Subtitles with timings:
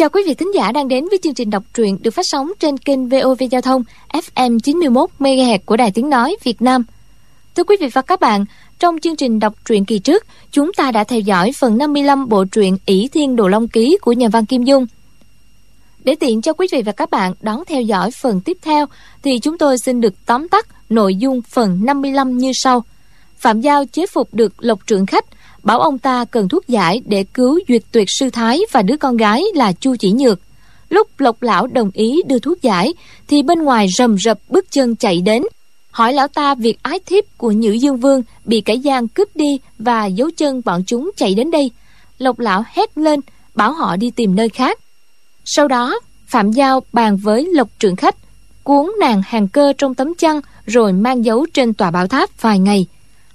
[0.00, 2.52] Chào quý vị thính giả đang đến với chương trình đọc truyện được phát sóng
[2.58, 6.84] trên kênh VOV Giao thông FM 91 MHz của Đài Tiếng nói Việt Nam.
[7.54, 8.44] Thưa quý vị và các bạn,
[8.78, 12.44] trong chương trình đọc truyện kỳ trước, chúng ta đã theo dõi phần 55 bộ
[12.44, 14.86] truyện ỷ Thiên Đồ Long Ký của nhà văn Kim Dung.
[16.04, 18.86] Để tiện cho quý vị và các bạn đón theo dõi phần tiếp theo
[19.22, 22.84] thì chúng tôi xin được tóm tắt nội dung phần 55 như sau.
[23.38, 25.24] Phạm Giao chế phục được Lộc Trượng Khách,
[25.62, 29.16] bảo ông ta cần thuốc giải để cứu duyệt tuyệt sư thái và đứa con
[29.16, 30.40] gái là Chu Chỉ Nhược.
[30.88, 32.94] Lúc Lộc Lão đồng ý đưa thuốc giải,
[33.28, 35.42] thì bên ngoài rầm rập bước chân chạy đến,
[35.90, 39.58] hỏi lão ta việc ái thiếp của Nhữ Dương Vương bị kẻ gian cướp đi
[39.78, 41.70] và dấu chân bọn chúng chạy đến đây.
[42.18, 43.20] Lộc Lão hét lên,
[43.54, 44.78] bảo họ đi tìm nơi khác.
[45.44, 48.16] Sau đó, Phạm Giao bàn với Lộc Trưởng Khách,
[48.64, 52.58] cuốn nàng hàng cơ trong tấm chăn rồi mang dấu trên tòa bảo tháp vài
[52.58, 52.86] ngày.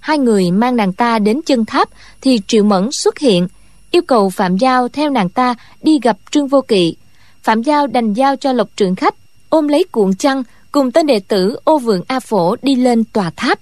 [0.05, 1.89] Hai người mang nàng ta đến chân tháp
[2.21, 3.47] thì Triệu Mẫn xuất hiện,
[3.91, 6.95] yêu cầu Phạm Giao theo nàng ta đi gặp Trương Vô Kỵ.
[7.43, 9.15] Phạm Giao đành giao cho Lộc Trưởng Khách,
[9.49, 13.31] ôm lấy cuộn chăn cùng tên đệ tử ô vượng A Phổ đi lên tòa
[13.35, 13.59] tháp.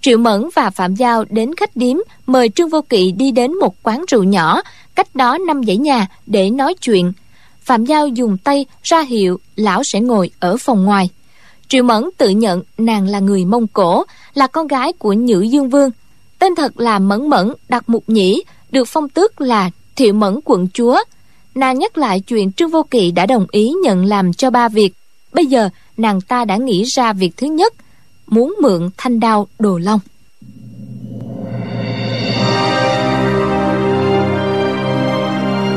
[0.00, 3.74] Triệu Mẫn và Phạm Giao đến khách điếm mời Trương Vô Kỵ đi đến một
[3.82, 4.62] quán rượu nhỏ,
[4.94, 7.12] cách đó năm dãy nhà để nói chuyện.
[7.62, 11.10] Phạm Giao dùng tay ra hiệu lão sẽ ngồi ở phòng ngoài.
[11.68, 14.04] Triệu Mẫn tự nhận nàng là người Mông Cổ,
[14.34, 15.90] là con gái của Nhữ Dương Vương.
[16.38, 20.68] Tên thật là Mẫn Mẫn đặc mục nhĩ, được phong tước là Thiệu Mẫn quận
[20.74, 20.98] chúa.
[21.54, 24.92] Nàng nhắc lại chuyện Trương Vô Kỵ đã đồng ý nhận làm cho ba việc.
[25.32, 27.74] Bây giờ nàng ta đã nghĩ ra việc thứ nhất,
[28.26, 30.00] muốn mượn thanh đao đồ long.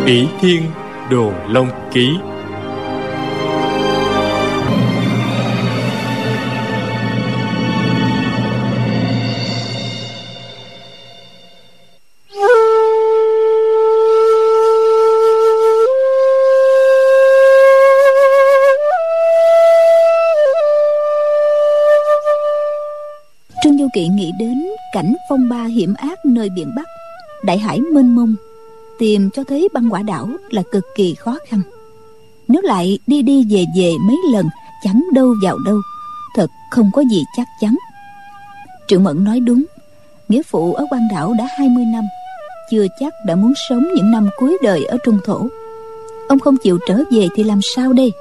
[0.05, 0.63] ỷ thiên
[1.11, 2.09] đồ long ký
[23.93, 26.87] Kỵ nghĩ đến cảnh phong ba hiểm ác nơi biển Bắc.
[27.43, 28.35] Đại hải mênh mông,
[28.99, 31.61] Tìm cho thấy băng quả đảo là cực kỳ khó khăn.
[32.47, 34.49] Nếu lại đi đi về về mấy lần,
[34.83, 35.81] Chẳng đâu vào đâu,
[36.35, 37.75] Thật không có gì chắc chắn.
[38.87, 39.65] Triệu Mẫn nói đúng,
[40.29, 42.03] Nghĩa phụ ở quan đảo đã 20 năm,
[42.71, 45.47] Chưa chắc đã muốn sống những năm cuối đời ở Trung Thổ.
[46.27, 48.11] Ông không chịu trở về thì làm sao đây?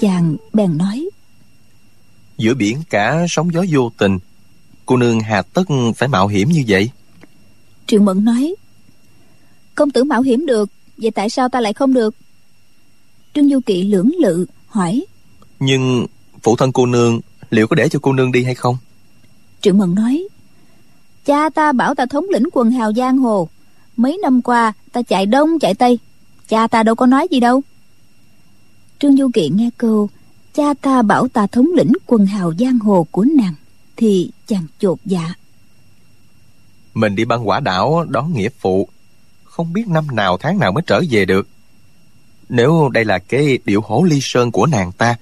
[0.00, 1.08] Chàng bèn nói,
[2.38, 4.18] Giữa biển cả sóng gió vô tình
[4.86, 5.62] Cô nương hà tất
[5.96, 6.90] phải mạo hiểm như vậy?
[7.86, 8.54] Triệu Mẫn nói
[9.74, 12.14] Công tử mạo hiểm được Vậy tại sao ta lại không được?
[13.34, 15.04] Trương Du Kỵ lưỡng lự hỏi
[15.60, 16.06] Nhưng
[16.42, 18.76] phụ thân cô nương Liệu có để cho cô nương đi hay không?
[19.60, 20.28] Triệu Mẫn nói
[21.24, 23.48] Cha ta bảo ta thống lĩnh quần hào giang hồ.
[23.96, 25.98] Mấy năm qua ta chạy đông chạy tây.
[26.48, 27.62] Cha ta đâu có nói gì đâu.
[28.98, 30.08] Trương Du Kỵ nghe câu
[30.54, 33.54] Cha ta bảo ta thống lĩnh quần hào giang hồ của nàng
[34.02, 35.34] Thì chàng chột dạ.
[36.94, 38.88] Mình đi băng quả đảo đón nghĩa phụ.
[39.44, 41.48] Không biết năm nào tháng nào mới trở về được.
[42.48, 45.16] Nếu đây là cái điệu hổ ly sơn của nàng ta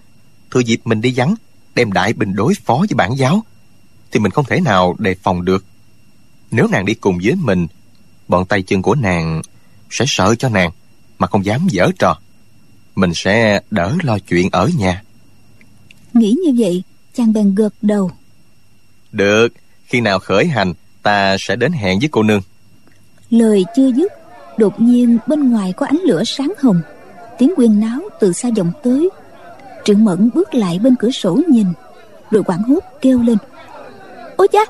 [0.50, 1.34] Thừa dịp mình đi vắng
[1.74, 3.42] Đem đại bình đối phó với bản giáo
[4.12, 5.64] Thì mình không thể nào đề phòng được.
[6.50, 7.66] Nếu nàng đi cùng với mình
[8.28, 9.42] Bọn tay chân của nàng
[9.90, 10.70] Sẽ sợ cho nàng
[11.18, 12.18] Mà không dám dở trò.
[12.94, 15.02] Mình sẽ đỡ lo chuyện ở nhà.
[16.14, 16.82] Nghĩ như vậy
[17.14, 18.10] chàng bèn gật đầu
[19.12, 19.48] được
[19.84, 22.40] Khi nào khởi hành Ta sẽ đến hẹn với cô nương.
[23.30, 24.12] Lời chưa dứt
[24.56, 26.80] Đột nhiên bên ngoài có ánh lửa sáng hồng.
[27.38, 29.10] Tiếng quyên náo từ xa vọng tới.
[29.84, 31.66] Trương Mẫn bước lại bên cửa sổ nhìn
[32.30, 33.36] Rồi quảng hốt kêu lên.
[34.36, 34.60] Ôi cha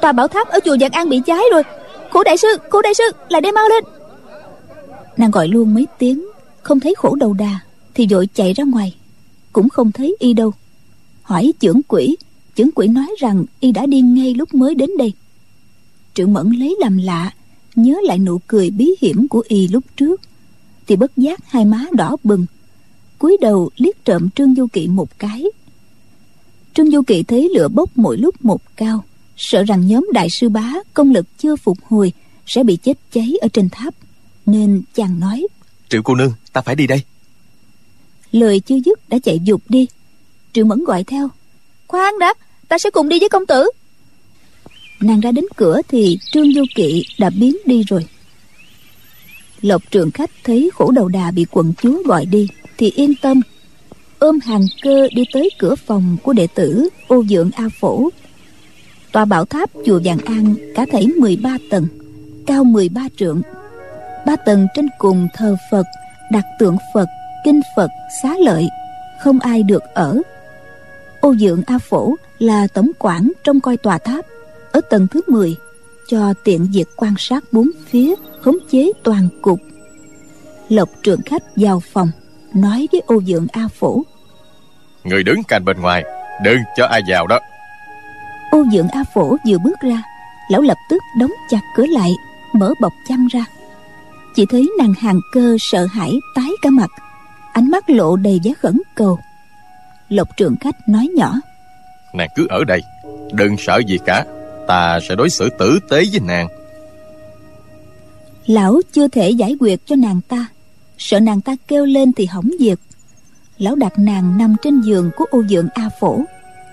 [0.00, 1.62] Tòa bảo tháp ở chùa Vạn An bị cháy rồi.
[2.10, 3.84] Khổ đại sư, khổ đại sư, lại đây mau lên.
[5.16, 6.26] Nàng gọi luôn mấy tiếng
[6.62, 7.58] Không thấy khổ đầu đà
[7.94, 8.96] Thì vội chạy ra ngoài.
[9.52, 10.52] Cũng không thấy y đâu.
[11.22, 12.16] Hỏi trưởng quỷ
[12.56, 15.12] Trưởng quỷ nói rằng y đã đi ngay lúc mới đến đây.
[16.14, 17.32] Trưởng Mẫn lấy làm lạ
[17.74, 20.20] Nhớ lại nụ cười bí hiểm của y lúc trước
[20.86, 22.46] Thì bất giác hai má đỏ bừng.
[23.18, 25.44] Cúi đầu liếc trộm Trương Du Kỵ một cái.
[26.74, 29.04] Trương Du Kỵ thấy lửa bốc mỗi lúc một cao
[29.36, 32.12] Sợ rằng nhóm đại sư bá công lực chưa phục hồi
[32.46, 33.94] Sẽ bị chết cháy ở trên tháp
[34.46, 35.46] Nên chàng nói
[35.88, 37.02] Triệu cô nương ta phải đi đây.
[38.32, 39.86] Lời chưa dứt đã chạy dục đi.
[40.52, 41.28] Triệu Mẫn gọi theo
[41.86, 42.34] Khoan đã
[42.68, 43.70] ta sẽ cùng đi với công tử.
[45.00, 48.06] Nàng ra đến cửa thì Trương Du Kỵ đã biến đi rồi.
[49.60, 52.48] Lộc trường khách thấy khổ đầu đà bị quận chúa gọi đi
[52.78, 53.40] Thì yên tâm.
[54.18, 58.08] Ôm hàng cơ đi tới cửa phòng của đệ tử ô dượng A Phổ.
[59.12, 61.86] Tòa bảo tháp chùa Vàng An cả thảy 13 tầng,
[62.46, 63.42] Cao 13 trượng.
[64.26, 65.86] Ba tầng trên cùng thờ Phật,
[66.32, 67.06] đặt tượng phật,
[67.44, 67.90] kinh phật,
[68.22, 68.68] xá lợi,
[69.20, 70.18] không ai được ở.
[71.20, 74.24] Ô dượng a phổ là tổng quản trong coi tòa tháp
[74.72, 75.56] ở tầng thứ 10
[76.08, 79.60] cho tiện việc quan sát bốn phía khống chế toàn cục.
[80.68, 82.10] Lộc trưởng khách vào phòng
[82.54, 84.02] nói với ô dượng a phổ.
[85.04, 86.04] Người đứng cạnh bên ngoài
[86.44, 87.38] đừng cho ai vào đó.
[88.50, 90.02] Ô dượng a phổ vừa bước ra
[90.50, 92.10] lão lập tức đóng chặt cửa lại
[92.52, 93.44] mở bọc chăn ra.
[94.34, 96.90] Chỉ thấy nàng hàng cơ sợ hãi tái cả mặt
[97.52, 99.18] ánh mắt lộ đầy vẻ khẩn cầu.
[100.08, 101.32] Lộc trưởng khách nói nhỏ
[102.16, 102.82] nàng cứ ở đây.
[103.32, 104.24] Đừng sợ gì cả,
[104.68, 106.48] ta sẽ đối xử tử tế với nàng.
[108.46, 110.46] Lão chưa thể giải quyết cho nàng ta.
[110.98, 112.80] Sợ nàng ta kêu lên thì hỏng việc.
[113.58, 116.20] Lão đặt nàng nằm trên giường của ô dượng a phổ,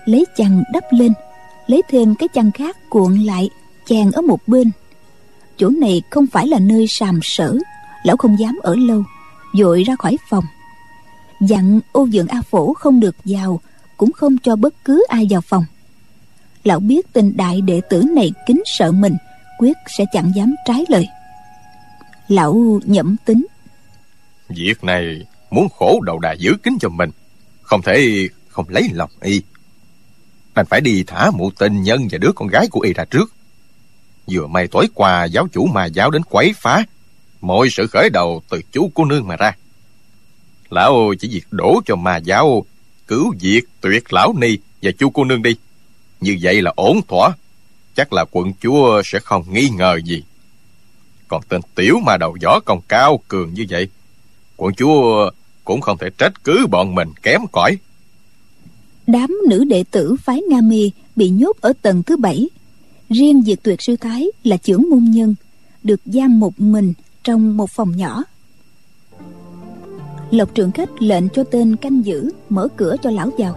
[0.04, 1.12] lấy chăn đắp lên,
[1.66, 3.50] lấy thêm cái chăn khác cuộn lại,
[3.86, 4.70] chèn ở một bên.
[5.56, 7.56] Chỗ này không phải là nơi sàm sở
[8.04, 9.04] lão không dám ở lâu
[9.58, 10.44] vội ra khỏi phòng.
[11.40, 13.60] Dặn ô dượng a phổ không được vào
[13.96, 15.64] cũng không cho bất cứ ai vào phòng.
[16.64, 19.16] Lão biết tình đại đệ tử này kính sợ mình,
[19.58, 21.08] quyết sẽ chẳng dám trái lời.
[22.28, 23.46] Lão nhẩm tính.
[24.48, 27.10] Việc này muốn khổ đầu đà giữ kín cho mình,
[27.62, 29.42] không thể không lấy lòng y.
[30.54, 33.32] Đành phải đi thả mụ tình nhân và đứa con gái của y ra trước.
[34.30, 36.84] Vừa may tối qua giáo chủ mà giáo đến quấy phá,
[37.40, 39.56] mọi sự khởi đầu từ chú cô nương mà ra.
[40.70, 42.64] Lão chỉ việc đổ cho mà giáo
[43.06, 45.56] cứu diệt tuyệt lão ni và chu cô nương đi.
[46.20, 47.30] Như vậy là ổn thỏa.
[47.96, 50.22] Chắc là quận chúa sẽ không nghi ngờ gì.
[51.28, 53.88] Còn tên tiểu mà đầu võ còn cao cường như vậy,
[54.56, 55.30] quận chúa
[55.64, 57.76] cũng không thể trách cứ bọn mình kém cỏi.
[59.06, 62.48] Đám nữ đệ tử phái nga mi bị nhốt ở tầng thứ bảy.
[63.10, 65.34] Riêng diệt tuyệt sư thái là trưởng môn nhân,
[65.82, 66.92] được giam một mình
[67.24, 68.22] trong một phòng nhỏ
[70.36, 73.56] lộc trưởng khách lệnh cho tên canh giữ mở cửa cho lão vào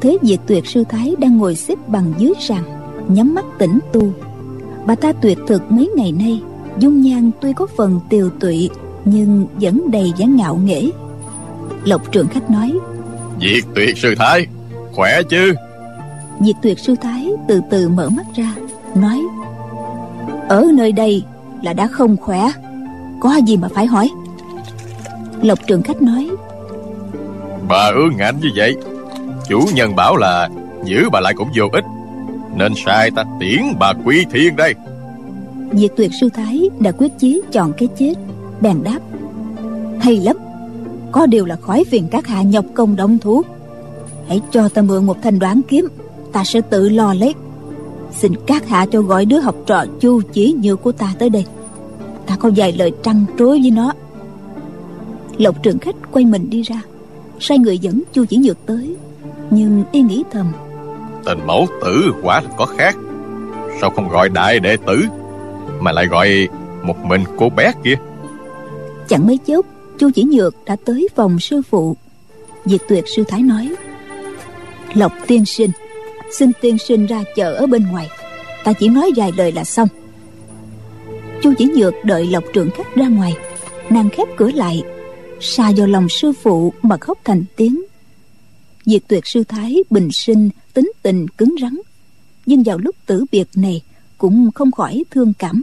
[0.00, 2.62] thế diệt tuyệt sư thái đang ngồi xếp bằng dưới sàn
[3.08, 4.12] nhắm mắt tĩnh tu.
[4.86, 6.42] Bà ta tuyệt thực mấy ngày nay
[6.78, 8.70] dung nhan tuy có phần tiều tụy
[9.04, 10.90] nhưng vẫn đầy vẻ ngạo nghễ.
[11.84, 12.72] Lộc trưởng khách nói
[13.40, 14.46] diệt tuyệt sư thái
[14.92, 15.54] khỏe chứ?
[16.40, 18.54] Diệt tuyệt sư thái từ từ mở mắt ra
[18.94, 19.20] nói
[20.48, 21.24] ở nơi đây
[21.62, 22.52] là đã không khỏe.
[23.20, 24.10] Có gì mà phải hỏi
[25.42, 26.30] lộc trường khách nói.
[27.68, 28.76] Bà ương ngạnh như vậy.
[29.48, 30.48] Chủ nhân bảo là
[30.84, 31.84] giữ bà lại cũng vô ích.
[32.56, 34.74] Nên sai ta tiễn bà quy thiên đây.
[35.72, 38.14] Diệt tuyệt sư thái đã quyết chí chọn cái chết.
[38.60, 38.98] Bèn đáp.
[40.00, 40.36] Hay lắm.
[41.12, 43.42] Có điều là khỏi phiền các hạ nhọc công động thú.
[44.28, 45.86] Hãy cho ta mượn một thanh đoán kiếm.
[46.32, 47.34] Ta sẽ tự lo lấy
[48.12, 51.44] xin các hạ cho gọi đứa học trò chu chỉ như của ta tới đây.
[52.26, 53.92] Ta có vài lời trăn trối với nó
[55.42, 56.82] lộc trưởng khách quay mình đi ra.
[57.40, 58.96] Sai người dẫn chu chỉ nhược tới
[59.50, 60.52] nhưng y nghĩ thầm
[61.24, 62.96] tình mẫu tử quả là có khác.
[63.80, 65.04] Sao không gọi đại đệ tử
[65.80, 66.48] mà lại gọi
[66.82, 67.94] một mình cô bé kia?
[69.08, 69.66] Chẳng mấy chốc
[69.98, 71.96] chu chỉ nhược đã tới phòng sư phụ.
[72.64, 73.74] Diệt tuyệt sư thái nói
[74.94, 75.70] lộc tiên sinh
[76.38, 78.08] xin tiên sinh ra chờ ở bên ngoài.
[78.64, 79.88] Ta chỉ nói vài lời là xong.
[81.42, 83.36] Chu chỉ nhược đợi lộc trưởng khách ra ngoài.
[83.90, 84.82] Nàng khép cửa lại
[85.42, 87.82] xa vào lòng sư phụ mà khóc thành tiếng.
[88.84, 91.78] Diệt tuyệt sư thái bình sinh, tính tình cứng rắn.
[92.46, 93.82] Nhưng vào lúc tử biệt này,
[94.18, 95.62] cũng không khỏi thương cảm.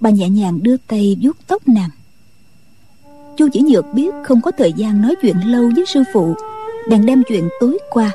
[0.00, 1.90] Bà nhẹ nhàng đưa tay vuốt tóc nàng.
[3.36, 6.34] Chu chỉ nhược biết không có thời gian nói chuyện lâu với sư phụ
[6.88, 8.10] bèn đem chuyện tối qua,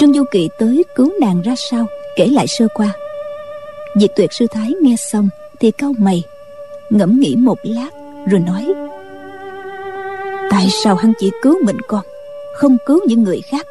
[0.00, 2.92] trương du kỵ tới cứu nàng ra sao, kể lại sơ qua.
[3.96, 5.28] Diệt tuyệt sư thái nghe xong
[5.60, 6.22] thì cau mày,
[6.90, 7.90] ngẫm nghĩ một lát
[8.30, 8.68] rồi nói
[10.50, 12.04] tại sao hắn chỉ cứu mình con,
[12.54, 13.66] không cứu những người khác?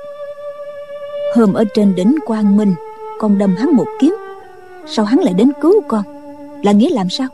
[1.36, 2.76] Hôm ở trên đỉnh quang minh,
[3.20, 4.16] con đâm hắn một kiếm.
[4.88, 6.04] Sao hắn lại đến cứu con?
[6.64, 7.28] Là nghĩa làm sao?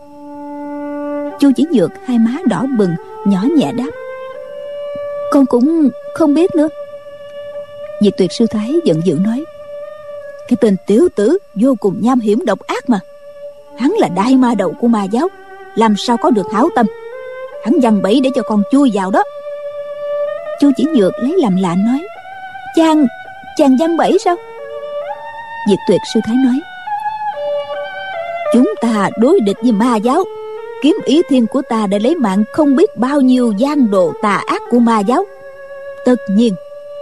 [1.40, 3.90] Chu chỉ nhược hai má đỏ bừng, nhỏ nhẹ đáp.
[5.32, 6.68] Con cũng không biết nữa.
[8.02, 9.46] Diệt tuyệt sư thái giận dữ nói.
[10.48, 13.00] Cái tên tiểu tử vô cùng nham hiểm độc ác mà.
[13.78, 15.28] Hắn là đại ma đầu của ma giáo,
[15.76, 16.86] làm sao có được hảo tâm?
[17.64, 19.24] Hắn dằn bẫy để cho con chui vào đó
[20.62, 22.04] chu chỉ nhược lấy làm lạ nói,
[22.76, 23.06] chàng
[23.58, 24.36] chàng dằn bẫy sao?
[25.70, 26.60] Diệt tuyệt sư thái nói,
[28.54, 30.24] chúng ta đối địch với ma giáo.
[30.82, 34.44] Kiếm ý thiên của ta để lấy mạng không biết bao nhiêu gian đồ tà
[34.48, 35.26] ác của ma giáo.
[36.06, 36.56] Tất nhiên,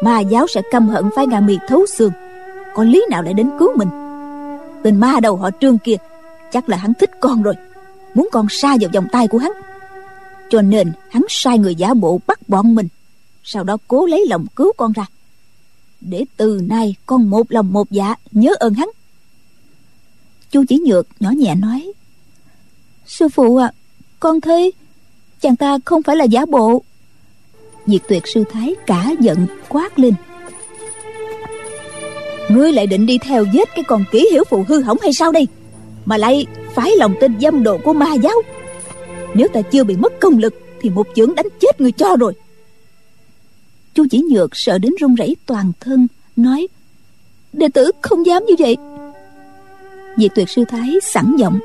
[0.03, 2.11] ma giáo sẽ căm hận phái ngà mì thấu xương.
[2.73, 3.87] Có lý nào lại đến cứu mình?
[4.83, 5.95] Tên ma đầu họ trương kia,
[6.51, 7.53] chắc là hắn thích con rồi,
[8.13, 9.51] muốn con xa vào vòng tay của hắn.
[10.49, 12.87] Cho nên hắn sai người giả bộ bắt bọn mình
[13.43, 15.05] sau đó cố lấy lòng cứu con ra.
[16.01, 18.89] Để từ nay con một lòng một dạ nhớ ơn hắn.
[20.51, 21.93] Chu chỉ nhược nhỏ nhẹ nói,
[23.05, 23.71] sư phụ à
[24.19, 24.73] con thấy
[25.41, 26.83] chàng ta không phải là giả bộ.
[27.87, 30.13] Diệt tuyệt sư thái cả giận quát lên,
[32.49, 35.31] ngươi lại định đi theo giết cái con kỹ hiểu phụ hư hỏng hay sao
[35.31, 35.47] đây?
[36.05, 38.41] Mà lại phải lòng tin dâm độ của ma giáo.
[39.33, 42.33] Nếu ta chưa bị mất công lực thì một chưởng đánh chết người cho rồi
[43.93, 46.67] chu chỉ nhược sợ đến run rẩy toàn thân, nói,
[47.53, 48.77] đệ tử không dám như vậy.
[50.17, 51.59] Diệt tuyệt sư thái sẵn giọng,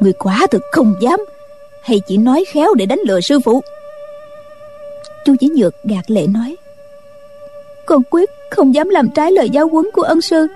[0.00, 1.20] người quả thực không dám,
[1.82, 3.60] hay chỉ nói khéo để đánh lừa sư phụ.
[5.24, 6.56] Chu chỉ nhược gạt lệ nói,
[7.86, 10.46] con quyết không dám làm trái lời giáo huấn của ân sư.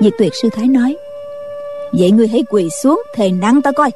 [0.00, 0.96] Diệt tuyệt sư thái nói,
[1.92, 3.90] vậy ngươi hãy quỳ xuống, thề năng ta coi.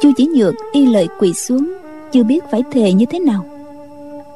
[0.00, 1.72] Chu chỉ nhược y lời quỳ xuống,
[2.12, 3.59] chưa biết phải thề như thế nào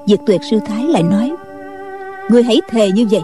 [0.07, 1.33] diệt tuyệt sư thái lại nói,
[2.31, 3.23] ngươi hãy thề như vậy.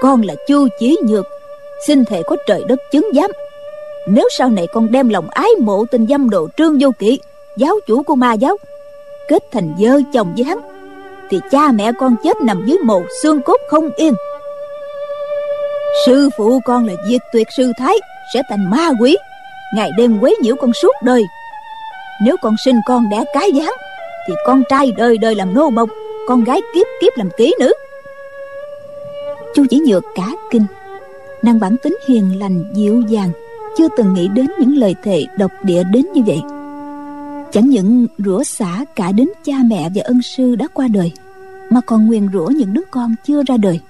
[0.00, 1.26] Con là chu chỉ nhược,
[1.86, 3.30] xin thề có trời đất chứng giám.
[4.06, 7.20] Nếu sau này con đem lòng ái mộ tình dâm độ trương vô kỵ,
[7.56, 8.56] giáo chủ của ma giáo,
[9.28, 10.58] kết thành vợ chồng với hắn,
[11.30, 14.14] thì cha mẹ con chết nằm dưới mồ xương cốt không yên.
[16.06, 17.96] Sư phụ con là diệt tuyệt sư thái,
[18.34, 19.16] sẽ thành ma quỷ.
[19.74, 21.22] Ngày đêm quấy nhiễu con suốt đời.
[22.22, 23.74] Nếu con sinh con đẻ cái với hắn
[24.28, 25.90] thì con trai đời đời làm nô bộc
[26.26, 27.72] con gái kiếp kiếp làm kỹ nữ.
[29.54, 30.66] Chu chỉ nhược cả kinh.
[31.42, 33.30] Nàng bản tính hiền lành, dịu dàng,
[33.78, 36.40] chưa từng nghĩ đến những lời thề độc địa đến như vậy.
[37.52, 41.12] Chẳng những rủa xả cả đến cha mẹ và ân sư đã qua đời,
[41.70, 43.80] mà còn nguyền rủa những đứa con chưa ra đời.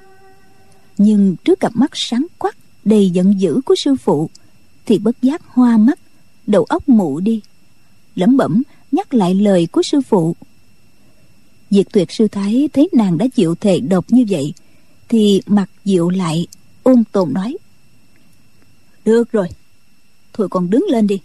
[0.99, 4.31] Nhưng trước cặp mắt sáng quắc, đầy giận dữ của sư phụ,
[4.87, 5.99] thì bất giác hoa mắt,
[6.47, 7.41] đầu óc mụ đi.
[8.15, 8.63] Lẩm bẩm
[9.01, 10.37] nhắc lại lời của sư phụ.
[11.71, 14.55] Diệt tuyệt sư thái thấy nàng đã chịu thề độc như vậy,
[15.09, 16.47] thì mặt dịu lại,
[16.83, 17.57] ôn tồn nói.
[19.05, 19.49] Được rồi,
[20.33, 21.21] thôi còn đứng lên đi.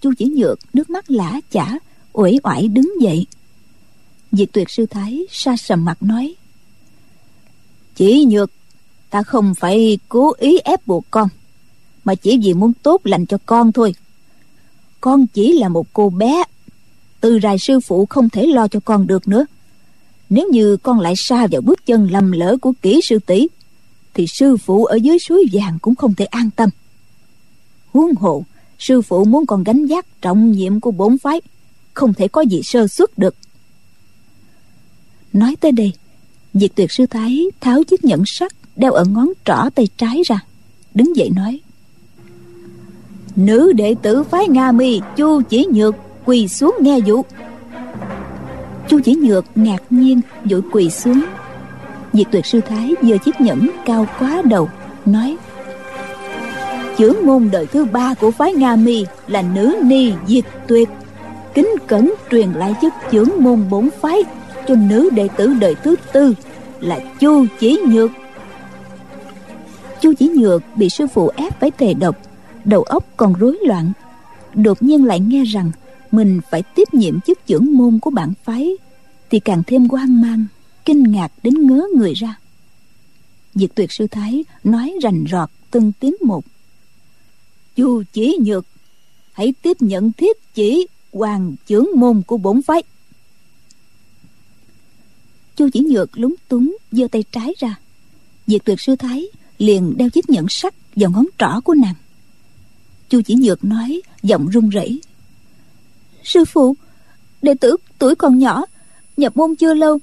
[0.00, 1.78] Chu chỉ nhược nước mắt lã chả,
[2.12, 3.26] uể oải đứng dậy.
[4.32, 6.34] Diệt tuyệt sư thái sa sầm mặt nói.
[7.94, 8.50] Chỉ nhược,
[9.10, 11.28] ta không phải cố ý ép buộc con,
[12.04, 13.94] mà chỉ vì muốn tốt lành cho con thôi
[15.00, 16.44] con chỉ là một cô bé.
[17.20, 19.46] Từ rài sư phụ không thể lo cho con được nữa.
[20.30, 23.48] Nếu như con lại xa vào bước chân lầm lỡ của kỹ sư tỷ,
[24.14, 26.70] thì sư phụ ở dưới suối vàng cũng không thể an tâm.
[27.92, 28.44] Huống hộ
[28.78, 31.40] sư phụ muốn con gánh vác trọng nhiệm của bốn phái,
[31.94, 33.34] không thể có gì sơ suất được.
[35.32, 35.92] Nói tới đây,
[36.54, 40.44] diệt tuyệt sư thái tháo chiếc nhẫn sắt, đeo ở ngón trỏ tay trái ra,
[40.94, 41.60] đứng dậy nói
[43.38, 47.22] nữ đệ tử phái nga mi, chu chỉ nhược, quỳ xuống nghe dụ
[48.88, 51.20] chu chỉ nhược ngạc nhiên, vội quỳ xuống.
[52.12, 54.68] Diệt tuyệt sư thái giơ chiếc nhẫn cao quá đầu,
[55.06, 55.36] nói
[56.96, 60.88] trưởng môn đời thứ ba của phái nga mi là nữ ni diệt tuyệt.
[61.54, 64.18] Kính cẩn truyền lại chức trưởng môn bốn phái
[64.68, 66.34] cho nữ đệ tử đời thứ tư
[66.80, 68.10] là chu chỉ nhược.
[70.00, 72.16] Chu chỉ nhược bị sư phụ ép phải thề độc
[72.68, 73.92] đầu óc còn rối loạn.
[74.54, 75.70] Đột nhiên lại nghe rằng
[76.10, 78.72] mình phải tiếp nhiệm chức trưởng môn của bản phái,
[79.30, 80.46] thì càng thêm hoang mang,
[80.84, 82.38] kinh ngạc đến ngớ người ra.
[83.54, 86.44] Diệt tuyệt sư thái nói rành rọt từng tiếng một.
[87.76, 88.66] Chu chỉ nhược,
[89.32, 92.82] hãy tiếp nhận thiết chỉ hoàng trưởng môn của bổn phái.
[95.56, 97.74] Chu chỉ nhược lúng túng giơ tay trái ra.
[98.46, 99.26] Diệt tuyệt sư thái
[99.58, 101.94] liền đeo chiếc nhẫn sắt vào ngón trỏ của nàng
[103.08, 105.00] chu chỉ nhược nói, giọng run rẩy.
[106.24, 106.76] Sư phụ,
[107.42, 108.64] đệ tử tuổi còn nhỏ,
[109.16, 109.98] nhập môn chưa lâu,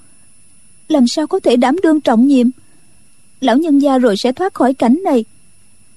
[0.88, 2.48] làm sao có thể đảm đương trọng nhiệm?
[3.42, 5.26] Lão nhân gia rồi sẽ thoát khỏi cảnh này.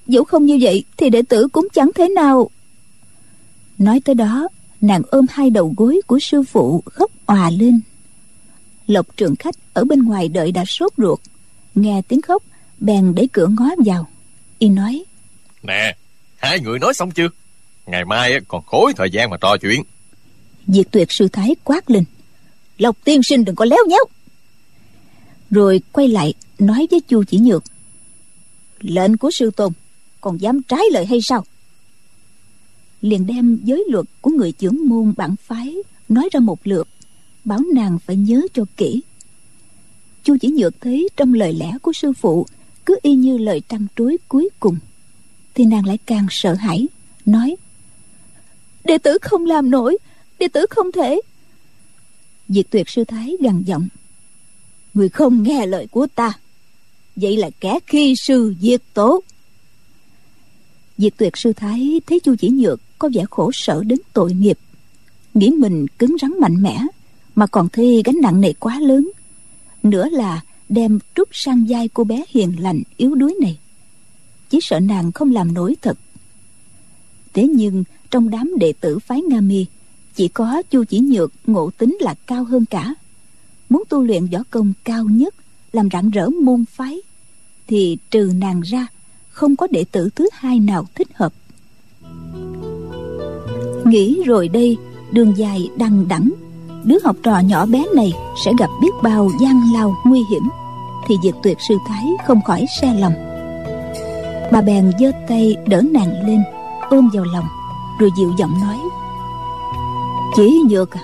[0.07, 2.51] Dẫu không như vậy thì đệ tử cũng chẳng thế nào.
[3.79, 4.49] Nói tới đó,
[4.81, 7.81] nàng ôm hai đầu gối của sư phụ khóc òa lên.
[8.87, 11.21] Lộc trường khách ở bên ngoài đợi đã sốt ruột.
[11.75, 12.43] Nghe tiếng khóc,
[12.81, 14.09] bèn đẩy cửa ngó vào.
[14.59, 15.05] Y nói,
[15.63, 15.97] nè
[16.39, 17.29] hai người nói xong chưa?
[17.87, 19.83] Ngày mai còn khối thời gian mà trò chuyện.
[20.67, 22.05] Diệt tuyệt sư thái quát lên.
[22.79, 24.05] Lộc tiên sinh đừng có léo nhéo.
[25.51, 27.65] Rồi quay lại nói với chu chỉ nhược.
[28.81, 29.73] Lệnh của sư tôn,
[30.21, 31.45] còn dám trái lời hay sao?
[33.01, 35.75] Liền đem giới luật của người trưởng môn bản phái
[36.09, 36.89] nói ra một lượt,
[37.45, 39.03] bảo nàng phải nhớ cho kỹ.
[40.23, 42.47] Chu chỉ nhược thấy trong lời lẽ của sư phụ
[42.87, 44.79] cứ y như lời trăng trối cuối cùng
[45.55, 46.87] thì nàng lại càng sợ hãi,
[47.27, 47.57] nói,
[48.85, 49.99] đệ tử không làm nổi,
[50.39, 51.21] đệ tử không thể.
[52.49, 53.89] Diệt tuyệt sư thái gằn giọng,
[54.95, 56.33] người không nghe lời của ta,
[57.17, 59.23] vậy là kẻ khi sư diệt tổ
[60.99, 64.59] diệt tuyệt sư thái thấy chu chỉ nhược có vẻ khổ sở đến tội nghiệp,
[65.35, 66.81] nghĩ mình cứng rắn mạnh mẽ,
[67.35, 69.11] mà còn thi gánh nặng này quá lớn,
[69.83, 73.59] nữa là đem trút sang vai cô bé hiền lành, yếu đuối này
[74.51, 75.99] chỉ sợ nàng không làm nổi thật.
[77.35, 79.67] Thế nhưng, trong đám đệ tử phái nga mi,
[80.15, 82.95] chỉ có chu chỉ nhược ngộ tính là cao hơn cả.
[83.69, 85.35] Muốn tu luyện võ công cao nhất,
[85.73, 87.01] làm rạng rỡ môn phái,
[87.67, 88.87] thì trừ nàng ra,
[89.29, 91.33] không có đệ tử thứ hai nào thích hợp.
[93.85, 94.77] Nghĩ rồi đây,
[95.13, 96.31] đường dài đằng đẵng,
[96.85, 98.13] đứa học trò nhỏ bé này
[98.45, 100.43] sẽ gặp biết bao gian lao nguy hiểm,
[101.09, 103.28] thì diệt tuyệt sư thái không khỏi xe lòng
[104.53, 106.43] bà bèn giơ tay đỡ nàng lên,
[106.91, 107.47] ôm vào lòng,
[108.01, 108.77] rồi dịu giọng nói.
[110.37, 111.01] Chỉ nhược à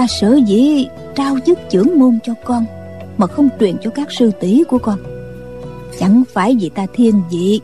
[0.00, 2.64] ta sợ dĩ trao chức trưởng môn cho con,
[3.18, 4.98] mà không truyền cho các sư tỷ của con.
[5.98, 7.60] Chẳng phải vì ta thiên vị,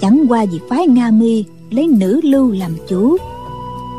[0.00, 3.16] chẳng qua vì phái nga mi lấy nữ lưu làm chủ.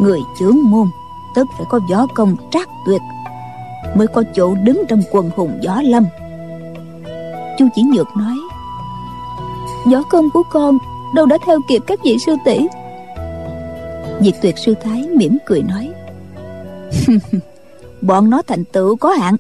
[0.02, 0.88] Người trưởng môn
[1.36, 3.02] tất phải có võ công trác tuyệt,
[3.96, 6.06] mới có chỗ đứng trong quần hùng võ lâm.
[7.60, 8.38] Chu chỉ nhược nói
[9.92, 10.78] võ công của con,
[11.16, 12.60] đâu đã theo kịp các vị sư tỷ.
[14.22, 15.92] Diệt tuyệt sư thái mỉm cười nói,
[18.02, 19.36] bọn nó thành tựu có hạn,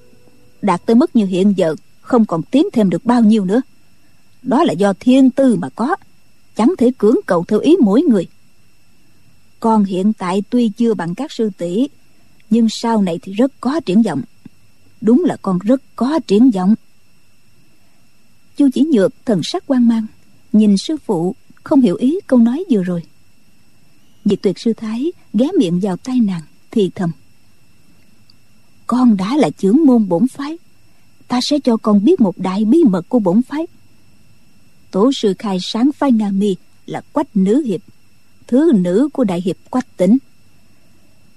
[0.61, 3.61] đạt tới mức như hiện giờ, không còn tiến thêm được bao nhiêu nữa.
[4.41, 5.95] Đó là do thiên tư mà có,
[6.55, 8.27] chẳng thể cưỡng cầu theo ý mỗi người.
[9.59, 11.87] Con hiện tại tuy chưa bằng các sư tỷ,
[12.49, 14.21] nhưng sau này thì rất có triển vọng.
[15.01, 16.75] Đúng là con rất có triển vọng.
[18.57, 20.05] Chu chỉ nhược thần sắc quan mang
[20.57, 23.03] nhìn sư phụ, không hiểu ý câu nói vừa rồi.
[24.25, 26.41] Diệt tuyệt sư thái ghé miệng vào tay nàng,
[26.71, 27.11] thì thầm.
[28.87, 30.57] Con đã là trưởng môn bổn phái,
[31.27, 33.67] ta sẽ cho con biết một đại bí mật của bổn phái.
[34.91, 37.81] Tổ sư khai sáng phái nga mi là quách nữ hiệp,
[38.47, 40.17] thứ nữ của đại hiệp quách tỉnh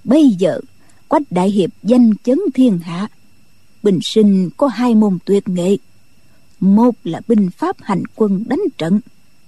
[0.05, 0.61] bây giờ,
[1.09, 3.09] quách đại hiệp danh chấn thiên hạ,
[3.83, 5.77] bình sinh có hai môn tuyệt nghệ
[6.61, 9.01] một là binh pháp hành quân đánh trận,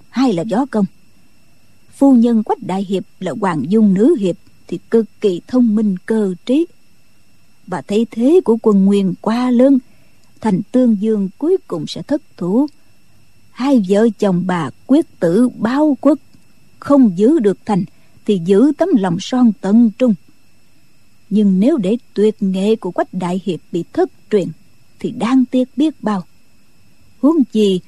[0.09, 0.85] hai là võ công.
[1.95, 4.37] Phu nhân quách đại hiệp là hoàng dung nữ hiệp
[4.69, 6.67] thì cực kỳ thông minh cơ trí.
[7.67, 9.79] Và thấy thế của quân nguyên quá lớn,
[10.41, 12.67] thành tương dương cuối cùng sẽ thất thủ.
[13.51, 16.19] Hai vợ chồng bà quyết tử bao quốc,
[16.79, 17.85] không giữ được thành
[18.27, 20.15] thì giữ tấm lòng son tận trung.
[21.31, 24.49] Nhưng nếu để tuyệt nghệ của quách đại hiệp bị thất truyền
[24.99, 26.25] thì đang tiếc biết bao
[27.23, 27.81] huống chi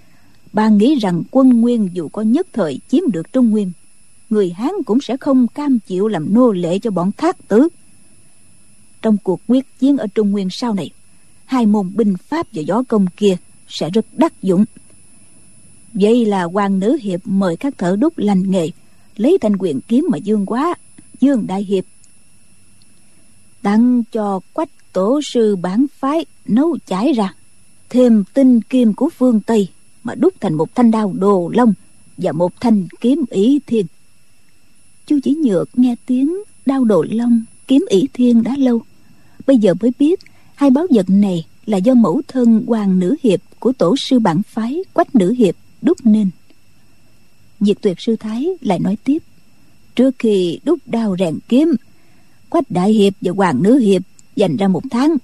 [0.53, 3.73] bà nghĩ rằng quân nguyên dù có nhất thời chiếm được trung nguyên,
[4.31, 7.69] người hán cũng sẽ không cam chịu làm nô lệ cho bọn thác tử
[9.05, 10.91] trong cuộc quyết chiến ở trung nguyên sau này,
[11.45, 13.37] hai môn binh pháp và võ công kia
[13.69, 14.65] sẽ rất đắc dụng.
[15.95, 18.71] Vậy là quan nữ hiệp mời các thợ đúc lành nghề,
[19.17, 20.75] lấy thanh quyền kiếm mà dương quá,
[21.21, 21.85] dương đại hiệp.
[23.63, 27.35] Tặng cho quách tổ sư bản phái nấu chải ra
[27.89, 29.69] thêm tinh kim của phương tây
[30.05, 31.75] mà đúc thành một thanh đao đồ long
[32.17, 33.87] và một thanh kiếm ý thiên.
[35.07, 38.83] Chu chỉ nhược nghe tiếng đao đồ long, kiếm ý thiên đã lâu.
[39.47, 40.21] Bây giờ mới biết
[40.55, 44.43] hai báo vật này là do mẫu thân hoàng nữ hiệp của tổ sư bản
[44.49, 46.31] phái quách nữ hiệp đúc nên.
[47.61, 49.19] Diệt tuyệt sư thái lại nói tiếp,
[49.97, 51.75] trước khi đúc đao rèn kiếm,
[52.49, 54.03] quách đại hiệp và hoàng nữ hiệp
[54.37, 55.17] dành ra một tháng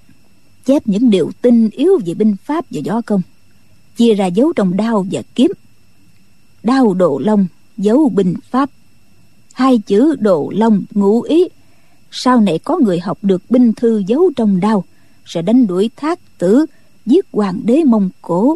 [0.65, 3.21] chép những điều tinh yếu về binh pháp và võ công,
[3.95, 5.51] chia ra dấu trong đao và kiếm.
[6.63, 7.47] Đao độ long,
[7.77, 8.69] dấu binh pháp.
[9.53, 11.47] Hai chữ đồ long ngụ ý,
[12.11, 14.83] sau này có người học được binh thư giấu trong đao,
[15.25, 16.65] sẽ đánh đuổi thác tử,
[17.05, 18.55] giết hoàng đế mông cổ.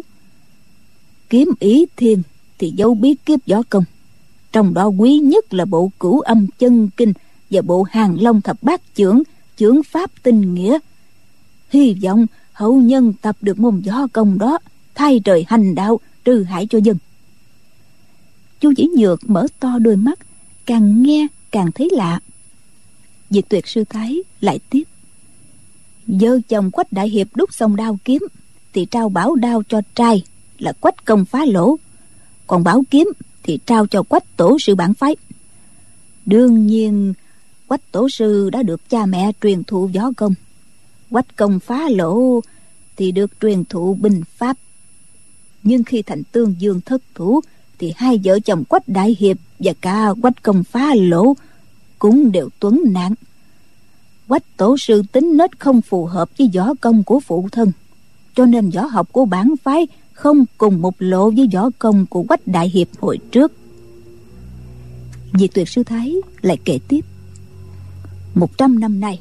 [1.30, 2.22] Kiếm ý thiên
[2.58, 3.84] thì dấu bí kiếp võ công,
[4.52, 7.12] trong đó quý nhất là bộ cửu âm chân kinh
[7.50, 9.22] và bộ hàng long thập bát chưởng
[9.56, 10.78] chưởng pháp tinh nghĩa
[11.68, 14.58] hy vọng hậu nhân tập được môn võ công đó,
[14.94, 16.96] thay trời hành đạo, trừ hại cho dân.
[18.60, 20.18] Chu chỉ nhược mở to đôi mắt,
[20.66, 22.20] càng nghe càng thấy lạ.
[23.30, 24.82] Diệt tuyệt sư thái lại tiếp.
[26.06, 28.22] Vợ chồng quách đại hiệp đúc xong đao kiếm,
[28.72, 30.24] thì trao bảo đao cho trai,
[30.58, 31.76] là quách công phá lỗ.
[32.46, 33.08] Còn bảo kiếm
[33.42, 35.16] thì trao cho quách tổ sư bản phái.
[36.26, 37.14] Đương nhiên,
[37.66, 40.34] quách tổ sư đã được cha mẹ truyền thụ võ công
[41.10, 42.40] quách công phá lỗ,
[42.96, 44.56] thì được truyền thụ binh pháp.
[45.62, 47.40] Nhưng khi thành tương dương thất thủ,
[47.78, 51.36] thì hai vợ chồng quách đại hiệp và cả quách công phá lỗ
[51.98, 53.14] cũng đều tuấn nạn.
[54.28, 57.72] Quách tổ sư tính nết không phù hợp với võ công của phụ thân,
[58.34, 62.22] cho nên võ học của bản phái không cùng một lộ với võ công của
[62.22, 63.52] quách đại hiệp hồi trước.
[65.38, 67.00] Diệt tuyệt sư thái lại kể tiếp.
[68.34, 69.20] Một trăm năm nay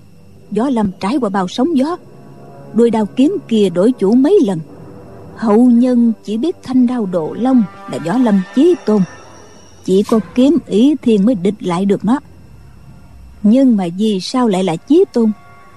[0.55, 1.97] gió lâm trải qua bao sóng gió.
[2.73, 4.59] Đuôi đao kiếm kia đổi chủ mấy lần.
[5.35, 9.01] Hậu nhân chỉ biết thanh đao độ long là võ lâm chí tôn.
[9.85, 12.19] Chỉ có kiếm ý thiên mới địch lại được nó.
[13.43, 15.31] Nhưng mà vì sao lại là chí tôn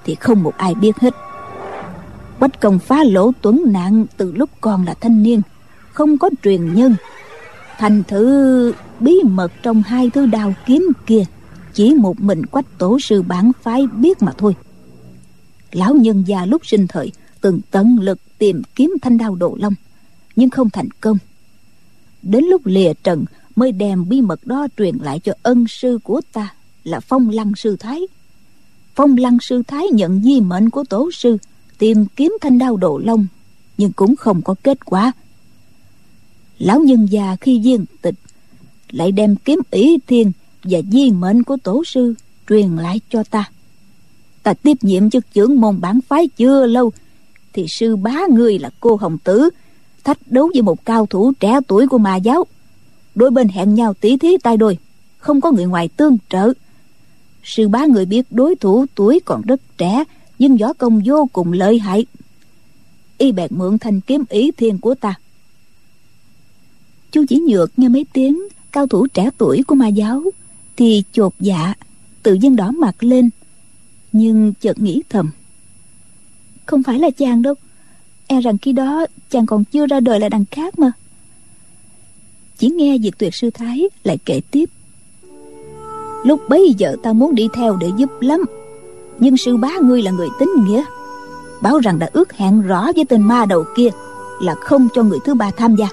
[0.05, 1.15] thì không một ai biết hết.
[2.39, 5.43] Quách công phá lỗ tuấn nạn từ lúc còn là thanh niên,
[5.93, 6.95] không có truyền nhân.
[7.79, 11.25] Thành thử bí mật trong hai thứ đao kiếm kia,
[11.75, 14.55] chỉ một mình quách tổ sư bản phái biết mà thôi
[15.73, 19.75] lão nhân già lúc sinh thời từng tận lực tìm kiếm thanh đao độ long,
[20.37, 21.19] nhưng không thành công.
[22.23, 23.25] Đến lúc lìa trần
[23.57, 26.55] mới đem bí mật đó truyền lại cho ân sư của ta
[26.85, 28.01] là phong lăng sư thái.
[28.95, 31.39] Phong lăng sư thái nhận di mệnh của tổ sư,
[31.79, 33.27] tìm kiếm thanh đao độ long,
[33.79, 35.13] nhưng cũng không có kết quả.
[36.59, 38.15] Lão nhân già khi viên tịch
[38.91, 40.33] lại đem kiếm ý thiên
[40.65, 42.15] và di mệnh của tổ sư
[42.49, 43.51] truyền lại cho ta
[44.49, 46.93] ta tiếp nhiệm chức trưởng môn bản phái chưa lâu,
[47.53, 49.51] thì sư bá người là cô hồng tử,
[50.05, 52.47] thách đấu với một cao thủ trẻ tuổi của mà giáo.
[53.15, 54.79] Đôi bên hẹn nhau tỉ thí tay đôi,
[55.19, 56.53] không có người ngoài tương trợ.
[57.45, 60.05] Sư bá người biết đối thủ tuổi còn rất trẻ,
[60.39, 62.07] nhưng võ công vô cùng lợi hại.
[63.19, 65.15] Y bèn mượn thanh kiếm ý thiên của ta.
[67.11, 70.23] Chú chỉ nhược nghe mấy tiếng, cao thủ trẻ tuổi của ma giáo,
[70.77, 71.75] thì chột dạ
[72.23, 73.31] tự dưng đỏ mặt lên
[74.13, 75.31] nhưng chợt nghĩ thầm.
[76.67, 77.55] Không phải là chàng đâu.
[78.27, 80.93] E rằng khi đó chàng còn chưa ra đời là đằng khác mà.
[82.59, 84.71] Chỉ nghe diệt tuyệt sư thái lại kể tiếp.
[86.25, 88.41] Lúc bấy giờ ta muốn đi theo để giúp lắm.
[89.19, 90.85] Nhưng sư bá ngươi là người tính nghĩa.
[91.63, 93.89] Bảo rằng đã ước hẹn rõ với tên ma đầu kia
[94.43, 95.89] là không cho người thứ ba tham gia.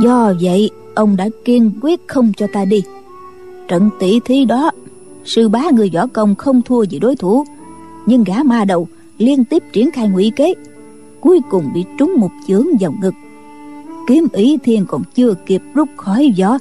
[0.00, 2.82] Do vậy, ông đã kiên quyết không cho ta đi.
[3.68, 4.70] Trận tỷ thí đó
[5.24, 7.44] sư bá người võ công không thua gì đối thủ.
[8.06, 10.54] Nhưng gã ma đầu liên tiếp triển khai ngụy kế,
[11.20, 13.14] cuối cùng bị trúng một chưởng vào ngực.
[14.06, 16.58] Kiếm ý thiên còn chưa kịp rút khỏi vỏ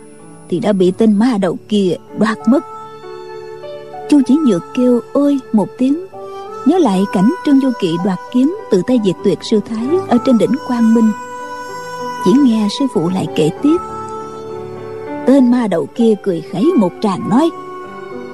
[0.50, 2.65] thì đã bị tên ma đầu kia đoạt mất.
[4.10, 6.06] Chu chỉ nhược kêu ôi một tiếng,
[6.65, 10.17] nhớ lại cảnh trương du kỵ đoạt kiếm từ tay diệt tuyệt sư thái ở
[10.26, 11.12] trên đỉnh quang minh.
[12.26, 13.78] Chỉ nghe sư phụ lại kể tiếp.
[15.28, 17.50] Tên ma đầu kia cười khẩy một tràng nói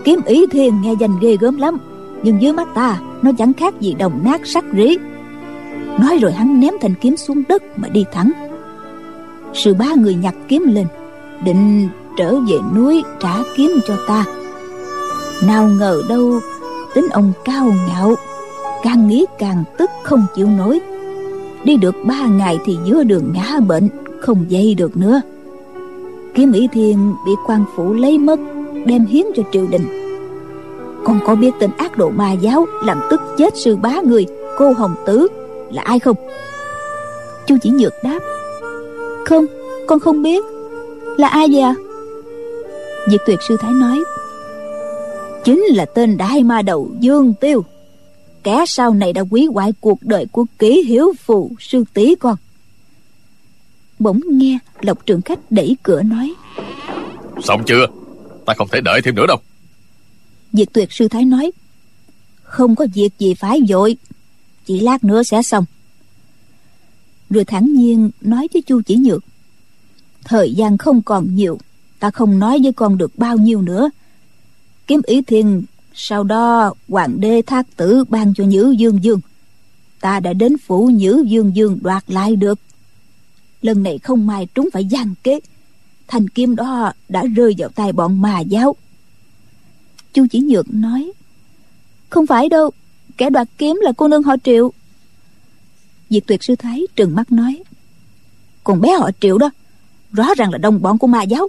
[0.04, 1.78] kiếm ý thiên nghe danh ghê gớm lắm,
[2.24, 4.98] nhưng dưới mắt ta, nó chẳng khác gì đồng nát sắt rỉ
[6.00, 8.32] nói rồi hắn ném thanh kiếm xuống đất mà đi thẳng.
[9.54, 10.88] Sự ba người nhặt kiếm lên,
[11.46, 14.26] định trở về núi trả kiếm cho ta.
[15.48, 16.40] Nào ngờ đâu,
[16.94, 18.16] tính ông cao ngạo,
[18.84, 20.80] càng nghĩ càng tức không chịu nổi.
[21.64, 23.90] Đi được ba ngày thì giữa đường ngã bệnh,
[24.22, 25.22] không dây được nữa.
[26.34, 28.40] Kiếm ý thiên bị quan phủ lấy mất
[28.86, 29.88] đem hiến cho triều đình.
[31.04, 34.26] Con có biết tên ác độ ma giáo làm tức chết sư bá người
[34.58, 35.28] cô hồng tứ
[35.72, 36.16] là ai không?
[37.48, 38.20] Chu chỉ nhược đáp,
[39.26, 39.46] không,
[39.88, 40.44] con không biết.
[41.18, 41.76] Là ai vậy à
[43.12, 44.00] diệt tuyệt sư thái nói,
[45.44, 47.66] chính là tên đại ma đầu dương tiêu.
[48.44, 52.36] Kẻ sau này đã quý hoại cuộc đời của kỷ hiếu phù sư tỷ con.
[54.00, 56.34] Bỗng nghe lộc trường khách đẩy cửa nói,
[57.44, 57.88] xong chưa?
[58.48, 59.38] Ta không thể đợi thêm nữa đâu.
[60.54, 61.52] Diệt tuyệt sư thái nói,
[62.44, 63.98] không có việc gì phải vội
[64.66, 65.66] chỉ lát nữa sẽ xong.
[67.30, 69.24] Rồi thản nhiên nói với chu chỉ nhược,
[70.24, 71.60] thời gian không còn nhiều,
[72.00, 73.90] ta không nói với con được bao nhiêu nữa.
[74.88, 79.20] Kiếm ý thiên, sau đó hoàng đế thác tử ban cho nhữ dương dương.
[80.02, 82.60] Ta đã đến phủ nhữ dương dương đoạt lại được.
[83.62, 85.40] Lần này không may trúng phải gian kế
[86.08, 88.76] thành kim đó đã rơi vào tay bọn mà giáo.
[90.14, 91.12] Chu chỉ nhược nói,
[92.10, 92.72] không phải đâu,
[93.18, 94.72] kẻ đoạt kiếm là cô nương họ triệu.
[96.10, 97.64] Diệt tuyệt sư thái trừng mắt nói
[98.68, 99.50] còn bé họ triệu đó,
[100.12, 101.48] rõ ràng là đồng bọn của ma giáo.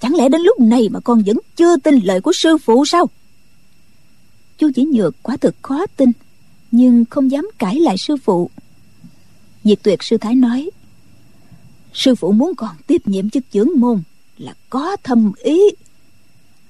[0.00, 3.06] Chẳng lẽ đến lúc này mà con vẫn chưa tin lời của sư phụ sao?
[4.58, 6.12] Chu chỉ nhược quả thực khó tin,
[6.70, 8.50] nhưng không dám cãi lại sư phụ.
[9.64, 10.70] Diệt tuyệt sư thái nói
[11.98, 14.02] sư phụ muốn còn tiếp nhiệm chức trưởng môn
[14.36, 15.60] là có thâm ý.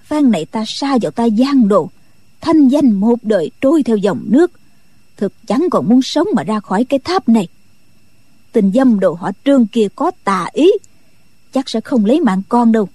[0.03, 1.91] Phan này ta xa vào ta gian đồ,
[2.41, 4.53] thanh danh một đời trôi theo dòng nước.
[5.17, 7.49] Thực chẳng còn muốn sống mà ra khỏi cái tháp này.
[8.53, 10.71] Tình dâm đồ họ trương kia có tà ý,
[11.53, 12.89] chắc sẽ không lấy mạng con đâu.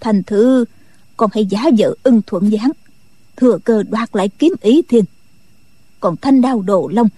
[0.00, 0.64] Thành thử,
[1.16, 2.70] con hãy giả vợ ưng thuận với hắn,
[3.36, 5.04] thừa cơ đoạt lại kiếm ý thiên.
[6.00, 7.08] Còn thanh đao đồ long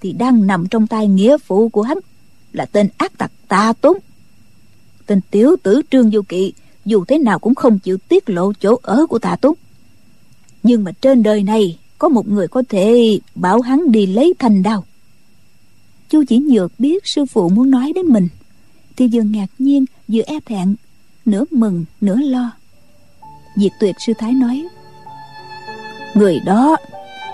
[0.00, 1.98] thì đang nằm trong tay nghĩa phụ của hắn
[2.52, 3.96] là tên ác tặc ta tốn.
[5.06, 6.52] Tên tiểu tử trương du kỵ,
[6.84, 9.58] dù thế nào cũng không chịu tiết lộ chỗ ở của tạ túc
[10.62, 14.62] nhưng mà trên đời này, có một người có thể bảo hắn đi lấy thành
[14.62, 14.84] đao.
[16.08, 18.28] Chu chỉ nhược biết sư phụ muốn nói đến mình,
[18.96, 20.74] thì vừa ngạc nhiên, vừa e thẹn,
[21.24, 22.50] nửa mừng, nửa lo.
[23.56, 24.64] Diệt tuyệt sư thái nói,
[26.14, 26.76] người đó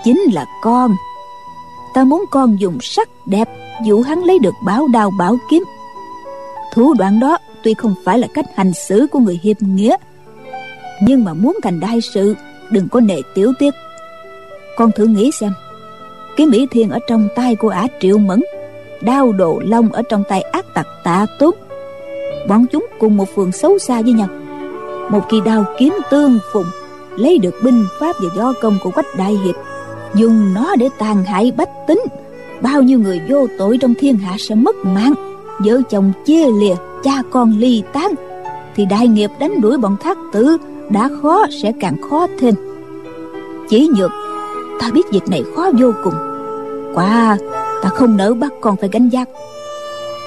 [0.03, 0.91] chính là con.
[1.93, 3.47] Ta muốn con dùng sắc đẹp
[3.85, 5.63] dụ hắn lấy được báo đao bảo kiếm,
[6.73, 9.95] thủ đoạn đó tuy không phải là cách hành xử của người hiệp nghĩa,
[11.01, 12.35] nhưng mà muốn thành đại sự,
[12.71, 13.73] đừng có nệ tiểu tiết.
[14.77, 15.51] Con thử nghĩ xem
[16.37, 18.41] kiếm mỹ thiên ở trong tay của ả triệu mẫn,
[19.01, 21.55] đao độ long ở trong tay ác tặc tạ tốt
[22.47, 24.27] bọn chúng cùng một phường xấu xa với nhau.
[25.09, 26.65] Một kỳ đao kiếm tương phùng,
[27.17, 29.55] lấy được binh pháp và do công của quách đại hiệp,
[30.15, 32.01] dùng nó để tàn hại bách tính
[32.61, 35.13] bao nhiêu người vô tội trong thiên hạ sẽ mất mạng.
[35.59, 38.11] Vợ chồng chia lìa, cha con ly tán.
[38.75, 40.57] Thì đại nghiệp đánh đuổi bọn thác tử,
[40.89, 42.55] đã khó sẽ càng khó thêm.
[43.69, 44.11] Chỉ nhược,
[44.79, 46.13] ta biết việc này khó vô cùng.
[46.93, 47.37] Quả,
[47.83, 49.29] ta không nỡ bắt con phải gánh giác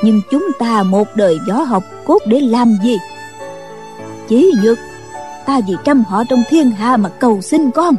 [0.03, 2.97] nhưng chúng ta một đời võ học, cốt để làm gì?
[4.29, 4.79] Chỉ nhược,
[5.47, 7.95] ta vì trăm họ trong thiên hạ mà cầu xin con.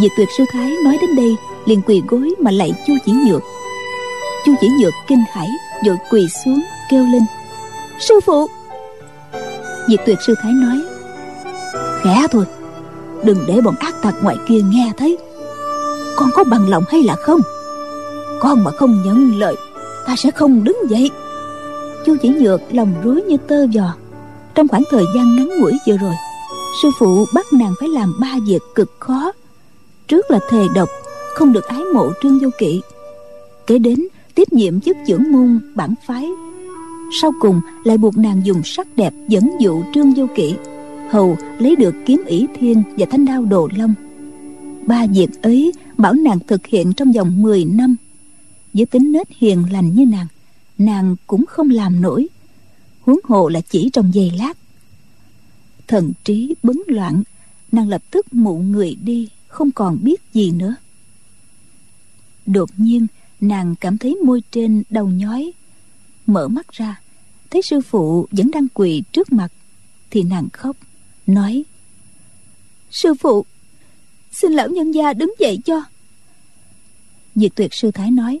[0.00, 1.36] Vì tuyệt sư thái nói đến đây
[1.66, 3.42] liền quỳ gối mà lạy chu chỉ nhược.
[4.46, 5.48] Chu chỉ nhược kinh hãi
[5.86, 7.22] vội quỳ xuống kêu lên,
[8.00, 8.46] sư phụ!
[9.88, 10.82] Diệt tuyệt sư thái nói,
[12.02, 12.44] khẽ thôi,
[13.24, 15.18] đừng để bọn ác tặc ngoài kia nghe thấy.
[16.16, 17.40] Con có bằng lòng hay là không?
[18.40, 19.54] Con mà không nhận lời,
[20.06, 21.10] ta sẽ không đứng dậy.
[22.06, 23.94] Chu chỉ nhược lòng rối như tơ giò
[24.54, 26.14] trong khoảng thời gian ngắn ngủi vừa rồi,
[26.82, 29.32] sư phụ bắt nàng phải làm ba việc cực khó.
[30.08, 30.88] Trước là thề độc
[31.36, 32.80] không được ái mộ trương vô kỵ.
[33.66, 36.28] Kế đến, tiếp nhiệm chức trưởng môn bản phái.
[37.20, 40.54] Sau cùng, lại buộc nàng dùng sắc đẹp dẫn dụ trương vô kỵ,
[41.10, 43.94] hầu lấy được kiếm ỷ thiên và thanh đao đồ long.
[44.86, 47.96] Ba việc ấy bảo nàng thực hiện trong vòng 10 năm.
[48.74, 50.26] Với tính nết hiền lành như nàng
[50.78, 52.28] nàng cũng không làm nổi.
[53.00, 54.56] Huống hồ là chỉ trong giây lát.
[55.88, 57.22] Thần trí bấn loạn,
[57.72, 60.74] nàng lập tức mụ người đi, không còn biết gì nữa
[62.46, 63.06] đột nhiên,
[63.40, 65.52] nàng cảm thấy môi trên đau nhói.
[66.26, 67.00] Mở mắt ra,
[67.50, 69.48] thấy sư phụ vẫn đang quỳ trước mặt,
[70.10, 70.76] thì nàng khóc,
[71.26, 71.64] nói,
[72.90, 73.44] sư phụ,
[74.32, 75.82] xin lão nhân gia đứng dậy cho.
[77.34, 78.40] Diệt tuyệt sư thái nói,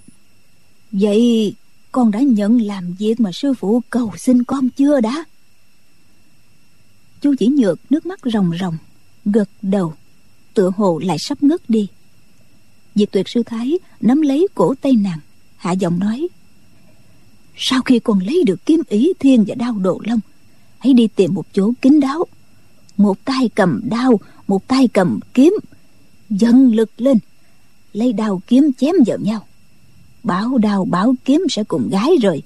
[0.92, 1.54] vậy
[1.92, 5.24] con đã nhận làm việc mà sư phụ cầu xin con chưa đã?
[7.20, 8.76] Chu chỉ nhược nước mắt ròng ròng,
[9.24, 9.94] gật đầu,
[10.54, 11.88] tựa hồ lại sắp ngất đi
[12.96, 15.18] diệt tuyệt sư thái nắm lấy cổ tay nàng,
[15.56, 16.28] hạ giọng nói,
[17.56, 20.20] sau khi con lấy được kiếm ý thiên và đao độ long,
[20.78, 22.26] hãy đi tìm một chỗ kín đáo.
[22.96, 25.54] Một tay cầm đao, một tay cầm kiếm
[26.30, 27.18] dần lực lên,
[27.92, 29.46] lấy đao kiếm chém vào nhau.
[30.22, 32.42] Bảo đao bảo kiếm sẽ cùng gái rồi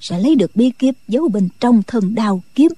[0.00, 2.72] sẽ lấy được bí kíp giấu bên trong thân đao kiếm.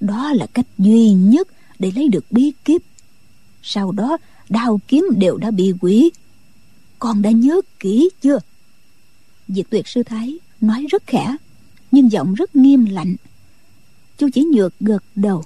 [0.00, 1.48] Đó là cách duy nhất
[1.78, 2.82] để lấy được bí kíp.
[3.62, 4.18] Sau đó
[4.50, 6.10] đao kiếm đều đã bị quỷ
[7.00, 8.38] con đã nhớ kỹ chưa?
[9.48, 11.36] Diệt tuyệt sư thái nói rất khẽ,
[11.90, 13.16] nhưng giọng rất nghiêm lạnh.
[14.18, 15.44] Chú chỉ nhược gật đầu.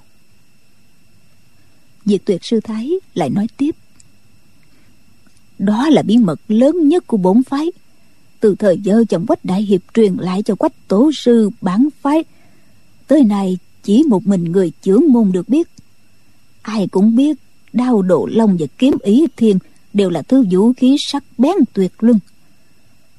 [2.05, 3.75] Diệt tuyệt sư thái lại nói tiếp.
[5.59, 7.71] Đó là bí mật lớn nhất của bốn phái.
[8.39, 12.23] Từ thời vợ chồng quách đại hiệp truyền lại cho quách tổ sư bản phái.
[13.07, 15.67] Tới nay chỉ một mình người trưởng môn được biết.
[16.61, 17.37] Ai cũng biết
[17.75, 19.59] đao độ long và kiếm ý thiên
[19.93, 22.19] đều là thứ vũ khí sắc bén tuyệt luân.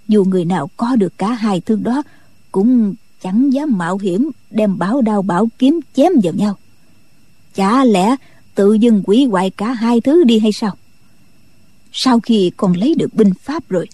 [0.09, 2.03] Dù người nào có được cả hai thứ đó,
[2.53, 6.57] cũng chẳng dám mạo hiểm đem bảo đao bảo kiếm chém vào nhau.
[7.55, 8.17] Chả lẽ
[8.55, 10.77] tự dưng quỷ hoại cả hai thứ đi hay sao?
[11.93, 13.89] Sau khi con lấy được binh pháp rồi,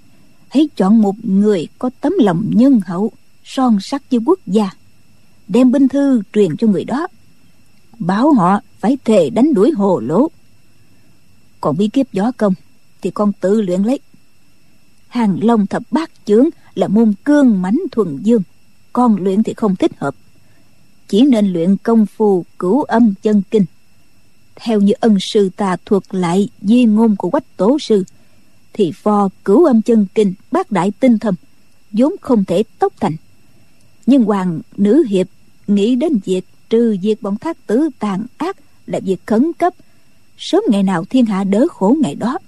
[0.48, 3.12] hãy chọn một người có tấm lòng nhân hậu,
[3.44, 4.70] son sắc với quốc gia,
[5.48, 7.06] đem binh thư truyền cho người đó.
[7.98, 10.30] Bảo họ phải thề đánh đuổi hồ lỗ
[11.62, 12.54] còn bí kíp gió công,
[13.02, 14.00] thì con tự luyện lấy.
[15.08, 18.42] Hàng long thập bát chướng là môn cương mãnh thuần dương,
[18.92, 20.14] con luyện thì không thích hợp.
[21.08, 23.64] Chỉ nên luyện công phu cửu âm chân kinh.
[24.56, 28.04] Theo như ân sư ta thuật lại di ngôn của quách tổ sư,
[28.72, 31.34] thì phò cửu âm chân kinh bát đại tinh thâm,
[31.92, 33.16] vốn không thể tốc thành.
[34.06, 35.26] Nhưng hoàng nữ hiệp
[35.66, 39.74] nghĩ đến việc trừ diệt bọn thác tử tàn ác là việc khẩn cấp
[40.38, 42.38] sớm ngày nào thiên hạ đỡ khổ ngày đó.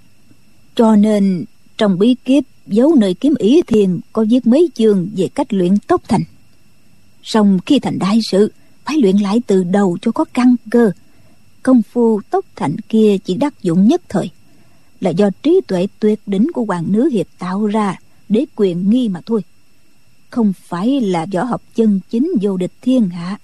[0.75, 1.45] Cho nên,
[1.79, 5.79] trong bí kíp dấu nơi kiếm ý thiền có viết mấy chương về cách luyện
[5.79, 6.23] tốc thành.
[7.23, 8.53] Song khi thành đại sự,
[8.85, 10.91] phải luyện lại từ đầu cho có căn cơ.
[11.63, 14.31] Công phu tốc thành kia chỉ đắc dụng nhất thời.
[15.01, 19.09] Là do trí tuệ tuyệt đỉnh của hoàng nữ hiệp tạo ra để quyền nghi
[19.09, 19.45] mà thôi.
[20.31, 23.39] Không phải là võ học chân chính vô địch thiên hạ.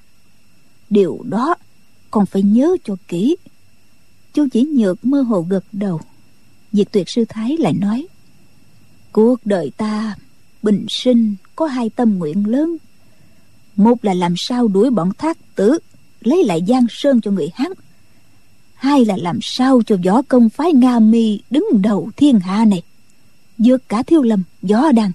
[0.90, 1.55] Điều đó
[2.11, 3.37] còn phải nhớ cho kỹ
[4.32, 6.00] chu chỉ nhược mơ hồ gật đầu.
[6.72, 8.06] Diệt tuyệt sư thái lại nói,
[9.12, 10.16] cuộc đời ta,
[10.62, 12.76] bình sinh, có hai tâm nguyện lớn.
[13.76, 15.78] Một là làm sao đuổi bọn thác tử,
[16.20, 17.72] lấy lại giang sơn cho người hán.
[18.74, 22.82] Hai là làm sao cho võ công phái nga mi đứng đầu thiên hạ này,
[23.58, 25.12] vượt cả thiêu lâm võ đăng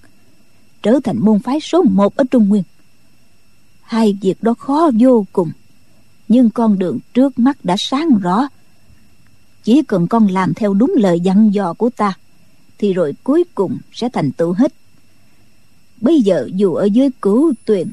[0.86, 2.64] trở thành môn phái số một ở trung nguyên.
[3.82, 5.52] Hai việc đó khó vô cùng,
[6.28, 8.48] nhưng con đường trước mắt đã sáng rõ
[9.66, 12.14] chỉ cần con làm theo đúng lời dặn dò của ta,
[12.78, 14.74] thì rồi cuối cùng sẽ thành tựu hết.
[16.02, 17.92] Bây giờ dù ở dưới cứu tuyền,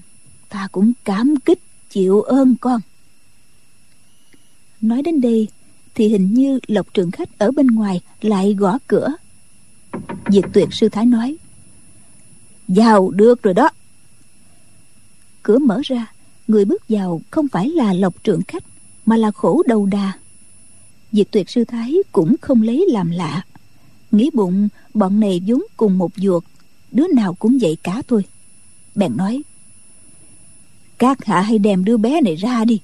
[0.49, 1.59] ta cũng cảm kích
[1.91, 2.81] chịu ơn con.
[4.81, 5.49] Nói đến đây,
[5.95, 9.09] thì hình như lộc trường khách ở bên ngoài lại gõ cửa.
[10.29, 11.37] Diệt tuyệt sư thái nói,
[12.69, 13.71] vào được rồi đó.
[15.43, 16.07] Cửa mở ra,
[16.49, 18.65] người bước vào không phải là lộc trưởng khách,
[19.07, 20.13] mà là khổ đầu đà
[21.13, 23.43] diệt tuyệt sư thái cũng không lấy làm lạ.
[24.11, 26.45] Nghĩ bụng, bọn này vốn cùng một ruột,
[26.93, 28.25] đứa nào cũng vậy cả thôi.
[28.95, 29.43] Bèn nói,
[30.99, 32.81] các hạ hãy đem đứa bé này ra đi.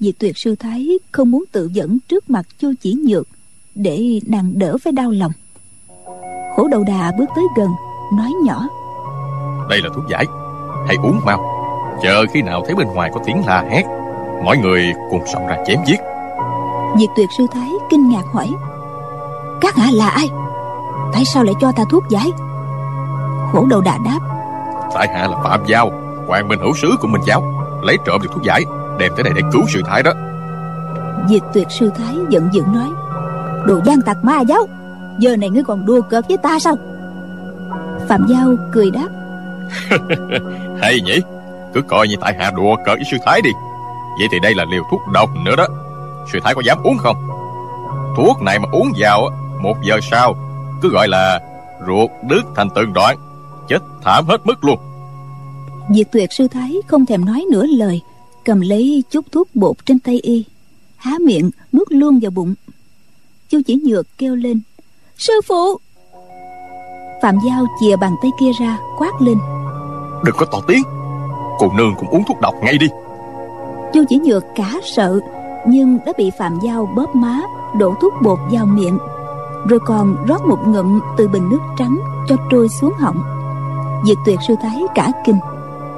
[0.00, 3.28] Diệt tuyệt sư thái không muốn tự dẫn trước mặt chu chỉ nhược
[3.74, 5.32] để nàng đỡ phải đau lòng.
[6.56, 7.70] Khổ đầu đà bước tới gần,
[8.16, 8.68] nói nhỏ,
[9.68, 10.24] đây là thuốc giải,
[10.86, 11.38] hãy uống mau.
[12.02, 13.82] Chờ khi nào thấy bên ngoài có tiếng la hét,
[14.44, 16.13] mọi người cùng xông ra chém giết
[16.98, 18.54] diệt tuyệt sư thái kinh ngạc hỏi.
[19.60, 20.30] Các hạ là ai?
[21.12, 22.32] Tại sao lại cho ta thuốc giải?
[23.52, 24.18] Khổ đầu đà đáp.
[24.94, 25.90] Tại hạ là phạm giao
[26.26, 27.42] hoàng minh hữu sứ của minh giáo.
[27.82, 28.64] Lấy trộm được thuốc giải
[28.98, 30.12] đem tới đây để cứu sư thái đó.
[31.28, 32.90] Diệt tuyệt sư thái giận dữ nói.
[33.66, 34.66] Đồ gian tặc ma giáo
[35.18, 36.74] giờ này ngươi còn đùa cợt với ta sao?
[38.08, 39.08] Phạm giao cười đáp.
[40.82, 41.20] Hay nhỉ
[41.74, 43.50] cứ coi như tại hạ đùa cợt với sư thái đi.
[44.18, 45.66] Vậy thì đây là liều thuốc độc nữa đó
[46.32, 47.16] sư thái có dám uống không?
[48.16, 49.30] Thuốc này mà uống vào
[49.62, 50.34] một giờ sau
[50.82, 51.40] cứ gọi là
[51.86, 53.18] ruột đứt thành từng đoạn
[53.68, 54.78] chết thảm hết mức luôn.
[55.94, 58.00] Diệt tuyệt sư thái không thèm nói nửa lời
[58.44, 60.44] cầm lấy chút thuốc bột trên tay y
[60.96, 62.54] há miệng nuốt luôn vào bụng.
[63.48, 64.60] Chu chỉ nhược kêu lên
[65.18, 65.78] sư phụ!
[67.22, 69.38] Phạm giao chìa bàn tay kia ra quát lên
[70.24, 70.82] đừng có to tiếng
[71.58, 72.86] cô nương cũng uống thuốc độc ngay đi.
[73.94, 75.20] Chu chỉ nhược cả sợ
[75.66, 77.40] nhưng đã bị phạm giao bóp má,
[77.78, 78.98] đổ thuốc bột vào miệng.
[79.68, 81.98] Rồi còn rót một ngụm từ bình nước trắng
[82.28, 83.22] cho trôi xuống họng.
[84.06, 85.38] Diệt tuyệt sư thái cả kinh.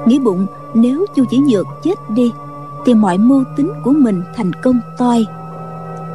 [0.05, 2.31] Nghĩ bụng, nếu chu chỉ nhược chết đi,
[2.85, 5.25] thì mọi mưu tính của mình thành công toi.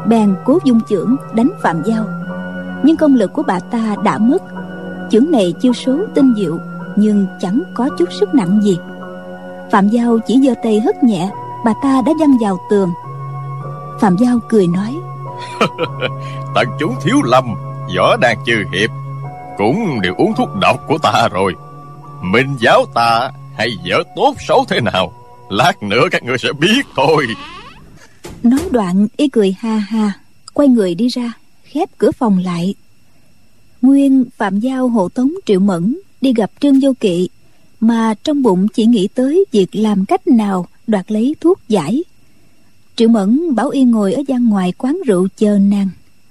[0.08, 2.04] Bèn cố dung chưởng đánh phạm giao.
[2.84, 4.42] Nhưng công lực của bà ta đã mất.
[5.10, 6.58] Chưởng này chiêu số tinh diệu,
[6.96, 8.78] nhưng chẳng có chút sức nặng gì.
[9.70, 11.30] Phạm giao chỉ giơ tay hất nhẹ,
[11.64, 12.88] bà ta đã văng vào tường
[14.02, 14.96] phạm giao cười nói.
[16.54, 17.44] Tận chúng thiếu lâm
[17.96, 18.90] võ đàn chư hiệp
[19.58, 21.54] cũng đều uống thuốc độc của ta rồi.
[22.22, 25.12] Minh giáo ta hay vợ tốt xấu thế nào
[25.50, 27.26] lát nữa các ngươi sẽ biết thôi.
[28.42, 30.12] Nói đoạn y cười ha ha
[30.54, 31.32] quay người đi ra
[31.64, 32.74] khép cửa phòng lại.
[33.82, 37.28] Nguyên phạm giao hộ tống triệu mẫn đi gặp trương vô kỵ
[37.80, 42.02] mà trong bụng chỉ nghĩ tới việc làm cách nào đoạt lấy thuốc giải
[43.02, 45.88] triệu mẫn bảo y ngồi ở gian ngoài quán rượu chờ nàng.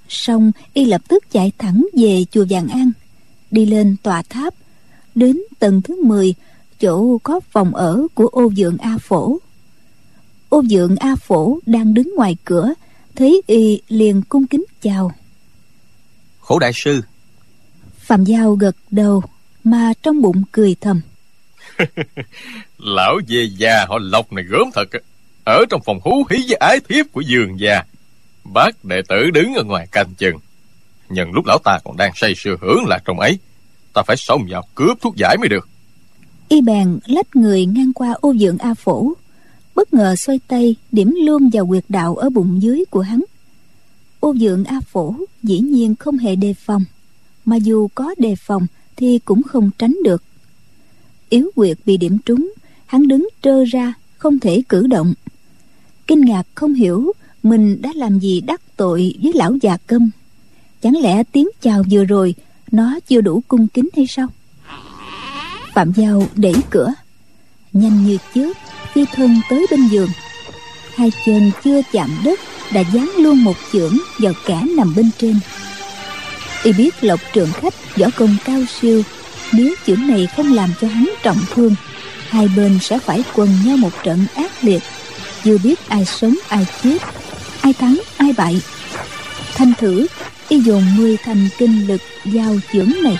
[0.08, 2.92] Xong y lập tức chạy thẳng về chùa vàng an
[3.50, 4.54] đi lên tòa tháp.
[5.14, 6.34] Đến tầng thứ 10
[6.80, 9.38] chỗ có phòng ở của ô dượng a phổ.
[10.48, 12.74] Ô dượng a phổ đang đứng ngoài cửa
[13.14, 15.12] thấy y liền cung kính chào.
[16.40, 17.00] Khổ đại sư.
[17.98, 19.22] Phạm giao gật đầu
[19.64, 21.00] mà trong bụng cười thầm.
[22.78, 24.88] Lão về già họ lộc này gớm thật
[25.44, 27.82] ở trong phòng hú hí với ái thiếp của giường già
[28.44, 30.36] bác đệ tử đứng ở ngoài canh chừng.
[31.08, 33.38] Nhân lúc lão ta còn đang say sưa hưởng lạc trong ấy,
[33.92, 35.68] ta phải xông vào cướp thuốc giải mới được.
[36.48, 39.12] Y bèn lách người ngang qua ô dưỡng a phổ,
[39.74, 43.24] bất ngờ xoay tay điểm luôn vào quyệt đạo ở bụng dưới của hắn.
[44.20, 46.84] Ô dưỡng a phổ dĩ nhiên không hề đề phòng,
[47.44, 48.66] mà dù có đề phòng
[48.96, 50.22] thì cũng không tránh được.
[51.28, 52.52] Yếu quyệt bị điểm trúng,
[52.86, 55.14] hắn đứng trơ ra, không thể cử động
[56.06, 60.10] kinh ngạc không hiểu mình đã làm gì đắc tội với lão già câm.
[60.82, 62.34] Chẳng lẽ tiếng chào vừa rồi
[62.72, 64.26] nó chưa đủ cung kính hay sao?
[65.74, 66.94] Phạm giao đẩy cửa,
[67.72, 68.52] nhanh như chớp
[68.92, 70.10] phi thân tới bên giường.
[70.94, 72.40] Hai chân chưa chạm đất
[72.72, 75.40] đã dán luôn một chưởng vào kẻ nằm bên trên.
[76.62, 79.02] Y biết lộc trưởng khách, võ công cao siêu,
[79.52, 81.74] nếu chưởng này không làm cho hắn trọng thương,
[82.28, 84.82] hai bên sẽ phải quần nhau một trận ác liệt
[85.44, 86.98] chưa biết ai sống, ai chết,
[87.60, 88.60] ai thắng, ai bại.
[89.54, 90.06] Thanh thử,
[90.48, 93.18] y dồn mười thành kinh lực giao chưởng này.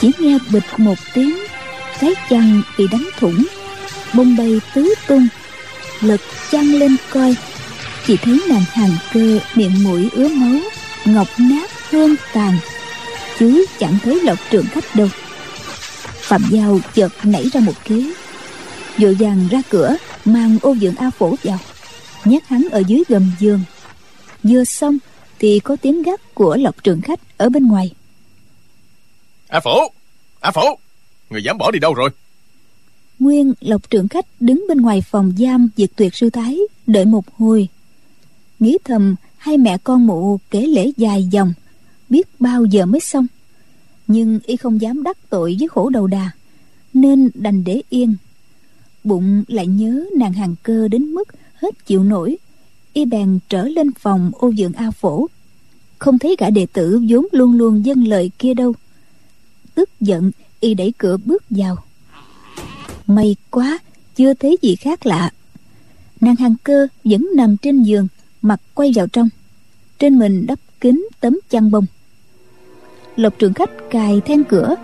[0.00, 1.38] Chỉ nghe bịch một tiếng,
[2.00, 3.46] cái chăn bị đánh thủng.
[4.12, 5.28] Bông bay tứ tung,
[6.00, 7.36] lật chăn lên coi.
[8.06, 10.60] Chỉ thấy nàng hàng cơ miệng mũi ứa máu,
[11.04, 12.58] ngọc nát hương tàn.
[13.38, 15.08] Chứ chẳng thấy lộc trưởng khách đâu.
[16.20, 18.12] Phạm giao chợt nảy ra một kế,
[18.98, 19.96] vội vàng ra cửa
[20.32, 21.58] mang ô dưỡng a phổ vào
[22.24, 23.60] nhét hắn ở dưới gầm giường.
[24.42, 24.98] Vừa xong
[25.38, 27.92] thì có tiếng gắt của lộc trưởng khách ở bên ngoài.
[29.48, 29.92] A phổ
[30.40, 30.78] a phổ
[31.30, 32.10] người dám bỏ đi đâu rồi?
[33.18, 37.24] Nguyên lộc trưởng khách đứng bên ngoài phòng giam diệt tuyệt sư thái đợi một
[37.36, 37.68] hồi.
[38.58, 41.52] Nghĩ thầm hai mẹ con mụ kể lễ dài dòng
[42.08, 43.26] biết bao giờ mới xong.
[44.06, 46.30] Nhưng y không dám đắc tội với khổ đầu đà
[46.94, 48.16] nên đành để yên
[49.04, 52.36] bụng lại nhớ nàng hàng cơ đến mức hết chịu nổi.
[52.92, 55.26] Y bèn trở lên phòng ô dưỡng a phổ.
[55.98, 58.74] Không thấy gã đệ tử vốn luôn luôn dâng lời kia đâu.
[59.74, 60.30] Tức giận,
[60.60, 61.76] y đẩy cửa bước vào.
[63.06, 63.78] May quá,
[64.16, 65.30] chưa thấy gì khác lạ.
[66.20, 68.08] Nàng hàng cơ vẫn nằm trên giường,
[68.42, 69.28] mặt quay vào trong.
[69.98, 71.86] Trên mình đắp kín tấm chăn bông.
[73.16, 74.74] Lộc trưởng khách cài then cửa,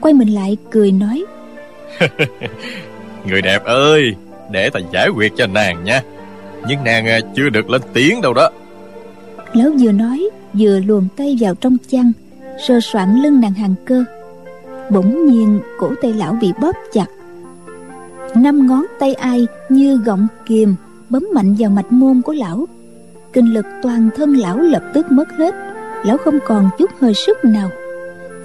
[0.00, 1.24] quay mình lại cười nói.
[3.26, 4.14] người đẹp ơi,
[4.50, 6.02] để ta giải quyết cho nàng nha.
[6.68, 8.50] Nhưng nàng à, chưa được lên tiếng đâu đó.
[9.52, 12.12] Lão vừa nói, vừa luồn tay vào trong chăn
[12.58, 14.04] Sơ soạn lưng nàng hàng cơ.
[14.90, 17.06] Bỗng nhiên, cổ tay lão bị bóp chặt.
[18.34, 20.74] Năm ngón tay ai như gọng kìm
[21.08, 22.66] bấm mạnh vào mạch môn của lão.
[23.32, 25.54] Kinh lực toàn thân lão lập tức mất hết.
[26.04, 27.70] Lão không còn chút hơi sức nào.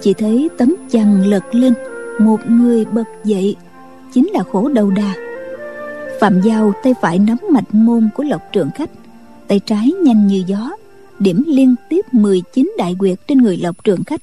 [0.01, 1.73] Chỉ thấy tấm chăn lật lên,
[2.19, 3.55] một người bật dậy
[4.13, 5.13] chính là khổ đầu đà
[6.19, 8.89] phạm giao tay phải nắm mạch môn của lộc trường khách
[9.47, 10.71] tay trái nhanh như gió,
[11.19, 14.21] điểm liên tiếp 19 đại quyệt trên người lộc trường khách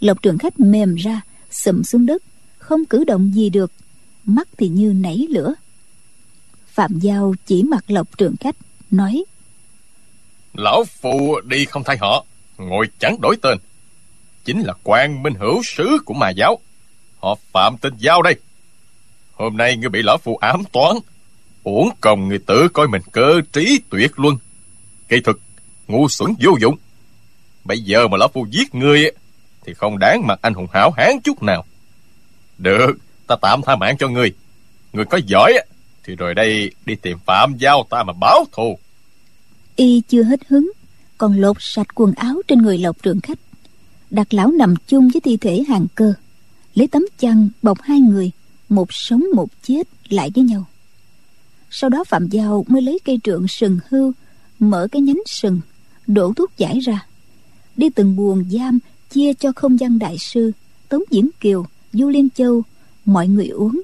[0.00, 1.20] lộc trường khách mềm ra,
[1.50, 2.22] sụm xuống đất,
[2.58, 3.72] không cử động gì được,
[4.24, 5.54] mắt thì như nảy lửa.
[6.66, 8.56] Phạm giao chỉ mặt lộc trường khách
[8.90, 9.24] nói,
[10.54, 12.24] lão phụ đi không thay họ,
[12.58, 13.58] ngồi chẳng đổi tên.
[14.44, 16.58] Chính là quan minh hữu, sứ của mà giáo.
[17.18, 18.36] Họ phạm tên giao đây
[19.36, 20.96] hôm nay ngươi bị lão phụ ám toán.
[21.62, 24.36] Uổng công người tự coi mình cơ trí tuyệt luân.
[25.08, 25.40] Kỳ thực,
[25.88, 26.76] ngu xuẩn vô dụng.
[27.64, 29.10] Bây giờ mà lão phu giết ngươi
[29.66, 31.64] thì không đáng mặt anh hùng hảo hán chút nào.
[32.58, 32.92] Được,
[33.26, 34.32] ta tạm tha mạng cho ngươi.
[34.92, 35.52] Ngươi có giỏi
[36.04, 38.78] thì rồi đây đi tìm phạm giao ta mà báo thù.
[39.76, 40.72] Y chưa hết hứng,
[41.18, 43.38] còn lột sạch quần áo trên người lộc trường khách.
[44.10, 46.12] Đặt lão nằm chung với thi thể hàng cơ.
[46.74, 48.30] Lấy tấm chăn bọc hai người
[48.68, 50.64] một sống một chết lại với nhau.
[51.70, 54.12] Sau đó phạm giao mới lấy cây trượng sừng hưu,
[54.58, 55.60] mở cái nhánh sừng,
[56.06, 57.06] đổ thuốc giải ra.
[57.76, 58.78] Đi từng buồng giam
[59.10, 60.52] chia cho không gian đại sư,
[60.88, 62.62] tống diễn kiều, du liên châu,
[63.04, 63.82] mọi người uống.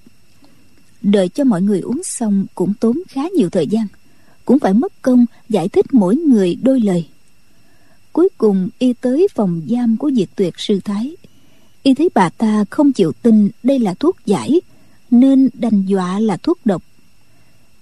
[1.03, 3.87] Đợi cho mọi người uống xong cũng tốn khá nhiều thời gian,
[4.45, 7.07] cũng phải mất công giải thích mỗi người đôi lời.
[8.13, 11.17] Cuối cùng y tới phòng giam của diệt tuyệt sư thái.
[11.83, 14.61] Y thấy bà ta không chịu tin đây là thuốc giải
[15.13, 16.83] nên đành dọa là thuốc độc.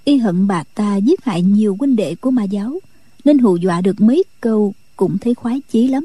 [0.04, 2.80] Y hận bà ta giết hại nhiều huynh đệ của ma giáo
[3.24, 6.04] nên hù dọa được mấy câu cũng thấy khoái chí lắm.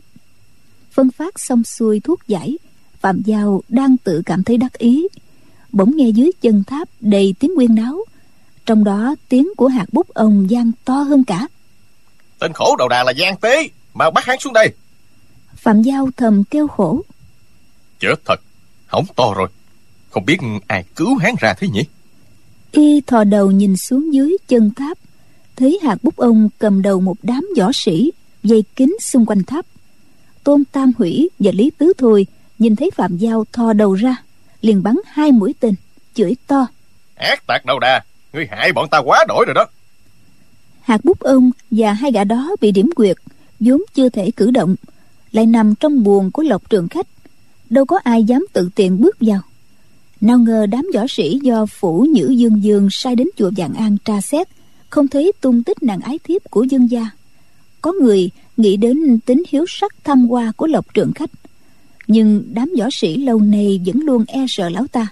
[0.91, 2.57] Phân phát xong xuôi thuốc giải
[2.99, 5.07] phạm giao đang tự cảm thấy đắc ý.
[5.71, 7.99] Bỗng nghe dưới chân tháp đầy tiếng quyên náo
[8.65, 11.47] trong đó tiếng của hạt bút ông gian to hơn cả.
[12.39, 14.73] Tên khổ đầu đà là gian tế mà bắt hắn xuống đây.
[15.55, 17.01] Phạm giao thầm kêu khổ.
[17.99, 18.41] Chết thật
[18.87, 19.47] hỏng to rồi
[20.15, 20.37] không biết
[20.67, 21.81] ai cứu hắn ra thế nhỉ?
[22.71, 24.97] Y thò đầu nhìn xuống dưới chân tháp
[25.55, 28.11] thấy hạt bút ông cầm đầu một đám võ sĩ
[28.43, 29.65] dây kín xung quanh tháp.
[30.43, 32.25] Tôn tam hủy và lý tứ thôi
[32.59, 34.15] nhìn thấy phạm giao thò đầu ra
[34.61, 35.75] liền bắn hai mũi tên
[36.13, 36.67] chửi to.
[37.15, 38.03] Ác tạc đầu đà
[38.33, 39.65] ngươi hại bọn ta quá đổi rồi đó.
[40.81, 43.17] Hạt bút ông và hai gã đó bị điểm quyệt
[43.59, 44.75] vốn chưa thể cử động
[45.31, 47.07] lại nằm trong buồng của lộc trường khách.
[47.69, 49.41] Đâu có ai dám tự tiện bước vào
[50.25, 53.97] nào ngờ đám võ sĩ do phủ nhữ dương dương sai đến chùa vạn an
[54.05, 54.47] tra xét,
[54.89, 57.09] không thấy tung tích nàng ái thiếp của dương gia.
[57.81, 61.29] Có người nghĩ đến tính hiếu sắc tham hoa của lộc trưởng khách.
[62.07, 65.07] Nhưng đám võ sĩ lâu nay vẫn luôn e sợ lão ta.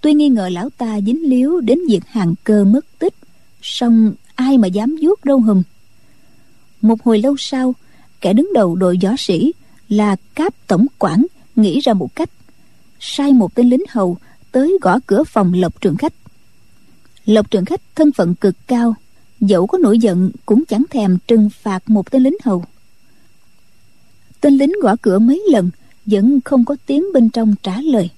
[0.00, 3.14] Tuy nghi ngờ lão ta dính líu đến việc hàng cơ mất tích,
[3.62, 5.62] song ai mà dám vuốt râu hùm?
[6.80, 7.74] Một hồi lâu sau,
[8.20, 9.52] kẻ đứng đầu đội võ sĩ
[9.88, 11.26] là cáp tổng quản
[11.56, 12.30] nghĩ ra một cách.
[13.00, 14.18] Sai một tên lính hầu
[14.56, 16.12] tới gõ cửa phòng lộc trường khách.
[17.24, 18.94] Lộc trường khách thân phận cực cao,
[19.40, 22.64] dẫu có nổi giận cũng chẳng thèm trừng phạt một tên lính hầu.
[24.40, 25.70] Tên lính gõ cửa mấy lần
[26.06, 28.10] vẫn không có tiếng bên trong trả lời.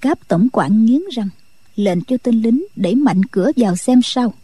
[0.00, 1.28] Cáp tổng quản nghiến răng,
[1.76, 4.34] lệnh cho tên lính đẩy mạnh cửa vào xem sao,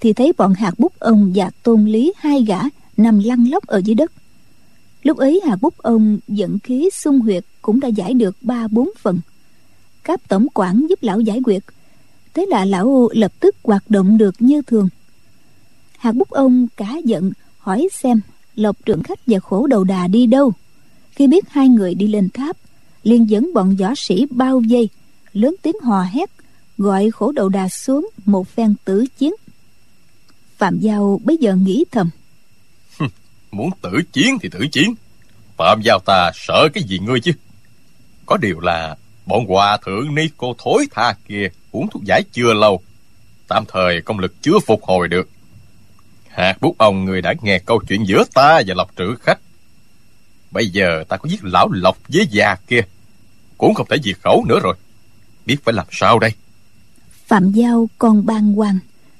[0.00, 2.60] thì thấy bọn hạt bút ông và tôn lý hai gã
[2.96, 4.12] nằm lăn lóc ở dưới đất.
[5.02, 8.90] Lúc ấy hạt bút ông dẫn khí xung huyệt cũng đã giải được ba bốn
[8.98, 9.20] phần
[10.04, 11.64] cáp tổng quản giúp lão giải quyết.
[12.34, 14.88] Thế là lão lập tức hoạt động được như thường.
[15.98, 18.20] Hạt bút ông cá giận, hỏi xem
[18.54, 20.52] lộc trưởng khách và khổ đầu đà đi đâu.
[21.10, 22.56] Khi biết hai người đi lên tháp,
[23.02, 24.88] liền dẫn bọn võ sĩ bao vây,
[25.32, 26.30] lớn tiếng hò hét,
[26.78, 29.34] gọi khổ đầu đà xuống một phen tử chiến.
[30.56, 32.10] Phạm giao bây giờ nghĩ thầm.
[33.50, 34.94] Muốn tử chiến thì tử chiến.
[35.56, 37.32] Phạm giao ta sợ cái gì ngươi chứ?
[38.26, 38.96] Có điều là
[39.30, 42.80] bọn hòa thượng ni cô thối tha kia uống thuốc giải chưa lâu.
[43.48, 45.28] Tạm thời công lực chưa phục hồi được.
[46.28, 49.38] Hạt bút ông người đã nghe câu chuyện giữa ta và lộc trữ khách.
[50.50, 52.80] Bây giờ ta có giết lão lộc với già kia.
[53.58, 54.74] Cũng không thể diệt khẩu nữa rồi.
[55.46, 56.32] Biết phải làm sao đây?
[57.26, 58.78] Phạm giao còn bàng hoàng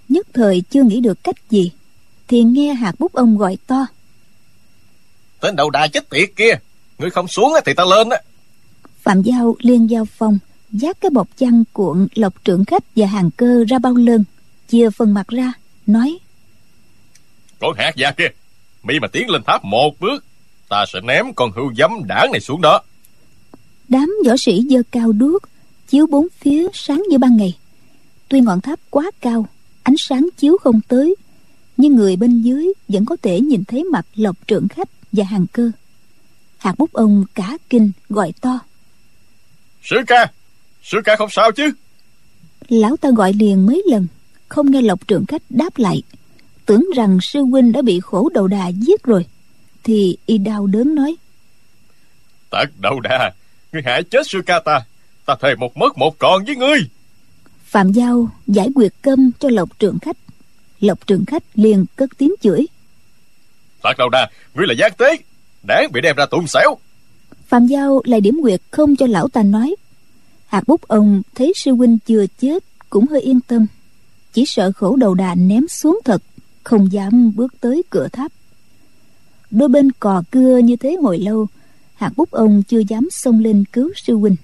[0.09, 1.73] nhất thời chưa nghĩ được cách gì
[2.29, 3.87] thì nghe hạt bút ông gọi to.
[5.41, 6.53] Tên đầu đà chết tiệt kia
[6.99, 8.19] ngươi không xuống thì ta lên á
[9.11, 10.39] phạm giao liên giao phong
[10.73, 14.25] dắt cái bọc chăn cuộn lộc trưởng khách và hàng cơ ra bao lơn.
[14.69, 15.53] Chia phần mặt ra
[15.87, 16.19] nói.
[17.61, 18.29] Con hạt già kia
[18.83, 20.25] mi mà tiến lên tháp một bước
[20.69, 22.83] ta sẽ ném con hưu dấm đảng này xuống đó.
[23.89, 25.43] Đám võ sĩ dơ cao đuốc
[25.89, 27.59] chiếu bốn phía sáng như ban ngày.
[28.29, 29.47] Tuy ngọn tháp quá cao
[29.83, 31.15] ánh sáng chiếu không tới
[31.77, 35.47] nhưng người bên dưới vẫn có thể nhìn thấy mặt lộc trưởng khách và hàng
[35.53, 35.71] cơ.
[36.59, 38.59] Hạt bút ông cả kinh gọi to
[39.83, 40.27] sư ca
[40.83, 41.73] sư ca không sao chứ?
[42.69, 44.07] Lão ta gọi liền mấy lần
[44.49, 46.03] không nghe lộc trưởng khách đáp lại.
[46.67, 49.27] Tưởng rằng sư huynh đã bị khổ đầu đà giết rồi
[49.85, 51.17] thì y đau đớn nói.
[52.51, 53.33] Tật đầu đà
[53.73, 54.85] ngươi hại chết sư ca ta
[55.27, 56.79] ta thề một mất một còn với ngươi.
[57.65, 60.17] Phạm giao giải quyết câm cho lộc trưởng khách.
[60.81, 62.67] Lộc trưởng khách liền cất tiếng chửi.
[63.83, 65.17] Tật đầu đà ngươi là gian tế
[65.63, 66.77] đáng bị đem ra tụng xẻo
[67.51, 69.77] phạm giao lại điểm nguyệt không cho lão ta nói.
[70.47, 73.67] Hạt bút ông thấy sư huynh chưa chết cũng hơi yên tâm.
[74.33, 76.23] Chỉ sợ khổ đầu đà ném xuống thật,
[76.65, 78.33] không dám bước tới cửa tháp.
[79.51, 81.47] Đôi bên cò cưa như thế hồi lâu,
[81.95, 84.37] hạt bút ông chưa dám xông lên cứu sư huynh.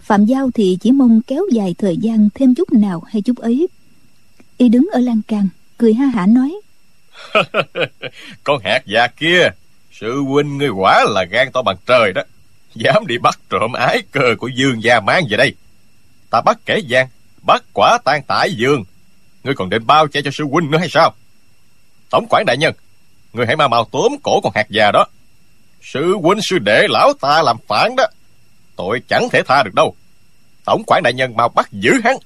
[0.00, 3.68] Phạm giao thì chỉ mong kéo dài thời gian thêm chút nào hay chút ấy.
[4.56, 6.54] Y đứng ở lan can, cười ha hả nói.
[8.44, 9.48] Con hạt già kia,
[9.92, 12.22] sư huynh ngươi quả là gan to bằng trời đó
[12.74, 15.54] dám đi bắt trộm ái cơ của dương gia mang về đây.
[16.30, 17.08] Ta bắt kẻ gian,
[17.42, 18.84] bắt quả tan tải dương.
[19.44, 21.14] Ngươi còn định bao che cho sư huynh nữa hay sao?
[22.10, 22.74] Tổng quản đại nhân,
[23.32, 25.06] ngươi hãy mau mau tóm cổ con hạt già đó.
[25.82, 28.04] Sư huynh, sư đệ, lão ta làm phản đó.
[28.76, 29.94] Tội chẳng thể tha được đâu.
[30.64, 32.16] Tổng quản đại nhân mau bắt giữ hắn.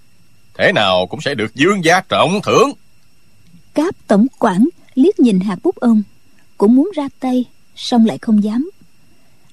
[0.59, 2.73] Thế nào cũng sẽ được dương gia trọng thưởng.
[3.75, 6.03] Cáp tổng quản liếc nhìn hạt bút ông,
[6.59, 7.45] cũng muốn ra tay,
[7.77, 8.71] song lại không dám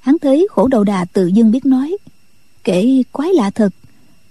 [0.05, 1.97] hắn thấy khổ đầu đà tự dưng biết nói.
[2.63, 3.69] Kể quái lạ thật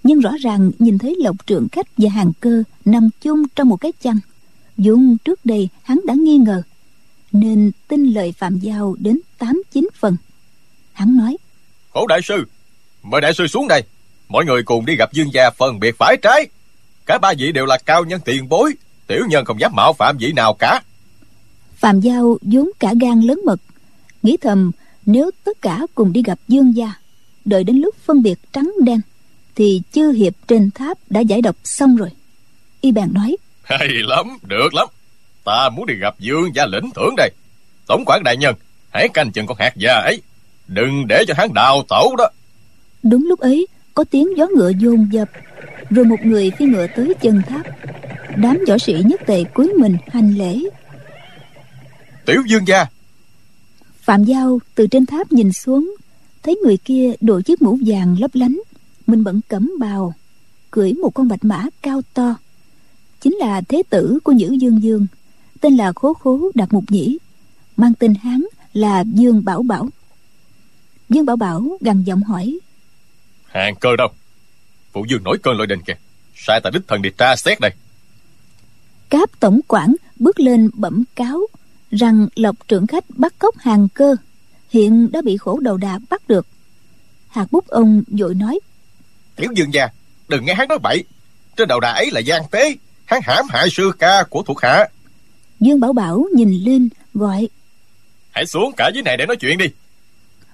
[0.03, 3.77] nhưng rõ ràng nhìn thấy lộc trượng khách và hàng cơ nằm chung trong một
[3.77, 4.19] cái chăn.
[4.77, 6.61] Vốn trước đây hắn đã nghi ngờ
[7.31, 10.17] nên tin lời phạm giao đến tám chín phần.
[10.93, 11.37] Hắn nói
[11.93, 12.45] khổ đại sư
[13.03, 13.83] mời đại sư xuống đây.
[14.29, 16.47] Mọi người cùng đi gặp dương gia phân biệt phải trái.
[17.05, 18.73] Cả ba vị đều là cao nhân tiền bối
[19.07, 20.81] tiểu nhân không dám mạo phạm vị nào cả.
[21.75, 23.61] Phạm giao vốn cả gan lớn mật
[24.23, 24.71] nghĩ thầm
[25.05, 26.93] nếu tất cả cùng đi gặp dương gia
[27.45, 29.01] đợi đến lúc phân biệt trắng đen
[29.55, 32.09] thì chư hiệp trên tháp đã giải độc xong rồi.
[32.81, 34.87] Y bèn nói hay lắm được lắm.
[35.43, 37.29] Ta muốn đi gặp dương gia lĩnh thưởng đây.
[37.87, 38.55] Tổng quản đại nhân
[38.93, 40.21] hãy canh chừng con hạt già ấy.
[40.67, 42.29] Đừng để cho hắn đào tẩu đó.
[43.03, 45.29] Đúng lúc ấy có tiếng gió ngựa dồn dập
[45.89, 47.65] rồi một người phi ngựa tới chân tháp.
[48.37, 50.59] Đám võ sĩ nhất tề cúi mình hành lễ.
[52.25, 52.85] Tiểu dương gia
[54.05, 55.95] phạm giao từ trên tháp nhìn xuống
[56.43, 58.59] thấy người kia đội chiếc mũ vàng lấp lánh
[59.07, 60.13] mình bận cẩm bào
[60.71, 62.35] cưỡi một con bạch mã cao to.
[63.21, 65.07] Chính là thế tử của Nhữ Dương Dương
[65.61, 67.17] tên là Khố Khố Đạt Mục Nhĩ
[67.77, 68.43] mang tên Hán
[68.73, 69.89] là Dương Bảo Bảo.
[71.09, 72.59] Dương Bảo Bảo gằn giọng hỏi
[73.45, 74.07] Hàng cơ đâu?
[74.93, 75.97] Phụ Dương nổi cơn lôi đình kìa.
[76.35, 77.71] Sai ta đích thần đi tra xét đây.
[79.09, 81.39] Cáp tổng quản bước lên bẩm cáo
[81.95, 84.15] rằng lộc trưởng khách bắt cóc hàng cơ
[84.69, 86.47] hiện đã bị khổ đầu đà bắt được.
[87.27, 88.59] Hạt bút ông vội nói
[89.35, 89.87] tiểu dương gia
[90.27, 91.03] đừng nghe hắn nói bậy.
[91.57, 92.75] Trên đầu đà ấy là gian tế
[93.05, 94.87] hắn hãm hại sư ca của thuộc hạ.
[95.59, 97.47] Dương bảo bảo nhìn lên gọi
[98.31, 99.65] hãy xuống cả dưới này để nói chuyện đi.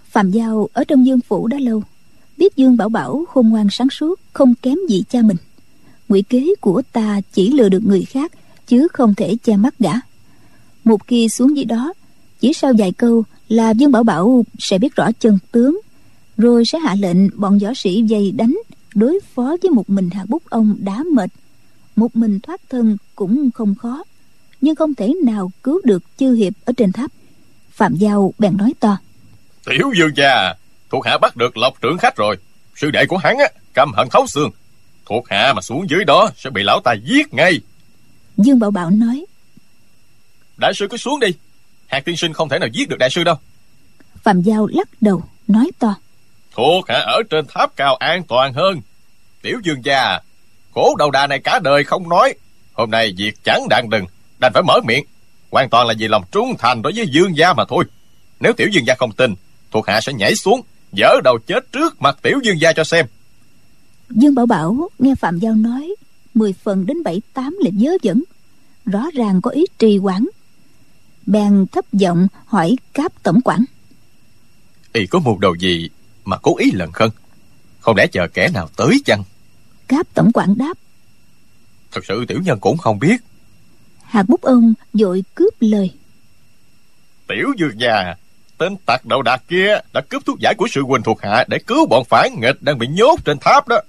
[0.09, 1.83] Phạm giao ở trong dương phủ đã lâu
[2.37, 5.37] biết dương bảo bảo khôn ngoan sáng suốt không kém gì cha mình.
[6.09, 8.31] Ngụy kế của ta chỉ lừa được người khác
[8.67, 9.91] chứ không thể che mắt gã
[10.83, 11.93] một khi xuống dưới đó
[12.39, 15.79] chỉ sau vài câu là dương bảo bảo sẽ biết rõ chân tướng
[16.37, 18.57] rồi sẽ hạ lệnh bọn võ sĩ dày đánh
[18.95, 21.29] đối phó với một mình hạt bút ông đã mệt.
[21.95, 24.03] Một mình thoát thân cũng không khó
[24.61, 27.11] nhưng không thể nào cứu được chư hiệp ở trên tháp.
[27.71, 28.97] Phạm giao bèn nói to.
[29.65, 30.53] Tiểu dương gia
[30.91, 32.37] thuộc hạ bắt được lộc trưởng khách rồi.
[32.75, 34.49] Sư đệ của hắn á căm hận thấu xương.
[35.05, 37.59] Thuộc hạ mà xuống dưới đó sẽ bị lão ta giết ngay.
[38.37, 39.25] Dương bảo bảo nói
[40.71, 41.27] đại sư cứ xuống đi.
[41.87, 43.35] Hạt tiên sinh không thể nào giết được đại sư đâu.
[44.23, 45.95] Phạm giao lắc đầu nói to.
[46.55, 48.81] Thuộc hạ ở trên tháp cao an toàn hơn.
[49.41, 50.19] Tiểu dương gia
[50.73, 52.33] cố đầu đà này cả đời không nói.
[52.73, 54.05] Hôm nay việc chẳng đạn đừng
[54.39, 55.05] đành phải mở miệng.
[55.51, 57.83] Hoàn toàn là vì lòng trung thành đối với dương gia mà thôi.
[58.39, 59.35] Nếu tiểu dương gia không tin
[59.71, 60.61] thuộc hạ sẽ nhảy xuống
[60.97, 63.05] dỡ đầu chết trước mặt tiểu dương gia cho xem.
[64.09, 65.95] Dương bảo bảo nghe phạm giao nói
[66.33, 68.23] mười phần đến bảy tám là dớ dẫn.
[68.85, 70.25] Rõ ràng có ý trì hoãn
[71.25, 73.65] bèn thấp giọng hỏi cáp tổng quản.
[74.93, 75.89] Y có mưu đồ gì
[76.25, 77.09] mà cố ý lần khân?
[77.79, 79.23] Không lẽ chờ kẻ nào tới chăng?
[79.87, 80.73] Cáp tổng quản đáp.
[81.91, 83.17] Thật sự tiểu nhân cũng không biết.
[84.03, 85.91] Hạt bút ông vội cướp lời.
[87.27, 88.15] Tiểu dương già
[88.57, 91.57] tên tặc đầu đạc kia đã cướp thuốc giải của sư huynh thuộc hạ để
[91.67, 93.81] cứu bọn phản nghịch đang bị nhốt trên tháp đó.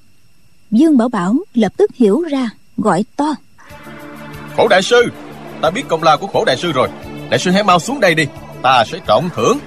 [0.71, 3.35] Dương bảo bảo lập tức hiểu ra gọi to.
[4.57, 5.13] Khổ đại sư
[5.63, 6.89] ta biết công lao của khổ đại sư rồi
[7.33, 8.27] đại sư hãy mau xuống đây đi
[8.63, 9.59] ta sẽ trọng thưởng.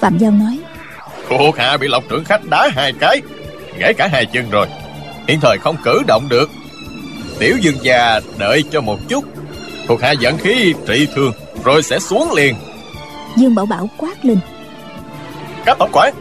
[0.00, 0.58] Phạm giao nói.
[1.28, 3.20] Thuộc hạ bị lộc trưởng khách đá hai cái
[3.78, 4.66] gãy cả hai chân rồi.
[5.28, 6.50] Hiện thời không cử động được.
[7.38, 9.24] Tiểu dương già đợi cho một chút.
[9.86, 11.32] Thuộc hạ dẫn khí trị thương
[11.64, 12.54] rồi sẽ xuống liền.
[13.36, 14.38] Dương bảo bảo quát lên.
[15.64, 16.14] Các tổng quản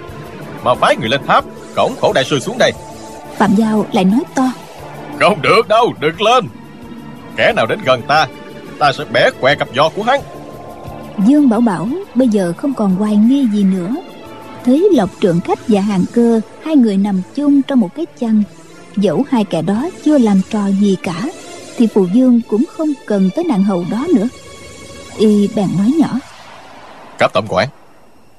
[0.64, 2.72] mà phái người lên tháp cổng khổ đại sư xuống đây.
[3.38, 4.52] Phạm giao lại nói to.
[5.20, 6.48] Không được đâu đừng lên.
[7.38, 8.28] Kẻ nào đến gần ta
[8.80, 10.22] ta sẽ bẻ què cặp giò của hắn
[11.26, 13.96] dương bảo bảo bây giờ không còn hoài nghi gì nữa.
[14.66, 18.44] Thấy lộc trưởng khách và hàng cơ hai người nằm chung trong một cái chăn
[18.96, 21.30] dẫu hai kẻ đó chưa làm trò gì cả
[21.78, 24.28] thì phù dương cũng không cần tới nàng hầu đó nữa.
[25.18, 26.20] Y bèn nói nhỏ
[27.18, 27.70] cấp tổng quản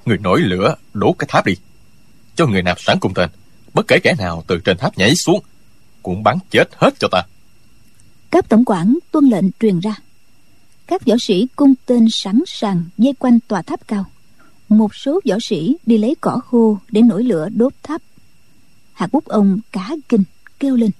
[0.06, 1.54] người nổi lửa đốt cái tháp đi
[2.34, 3.30] cho người nạp sẵn cung tên
[3.74, 5.42] bất kể kẻ nào từ trên tháp nhảy xuống
[6.02, 7.22] cũng bắn chết hết cho ta.
[8.30, 9.94] Cấp tổng quản tuân lệnh truyền ra
[10.88, 14.04] các võ sĩ cung tên sẵn sàng dây quanh tòa tháp cao.
[14.68, 18.02] Một số võ sĩ đi lấy cỏ khô để nổi lửa đốt tháp.
[18.92, 20.24] Hạt bút ông cả kinh
[20.60, 20.90] kêu lên.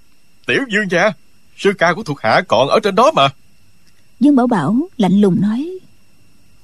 [0.47, 1.13] Tiểu dương gia
[1.57, 3.29] sư ca của thuộc hạ còn ở trên đó mà.
[4.21, 5.79] Dương bảo bảo lạnh lùng nói.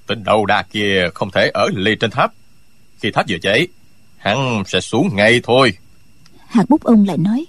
[0.06, 2.32] Tên đầu đà kia không thể ở lì trên tháp.
[3.00, 3.68] Khi tháp vừa cháy
[4.16, 5.72] hắn sẽ xuống ngay thôi.
[6.46, 7.44] Hạt bút ông lại nói.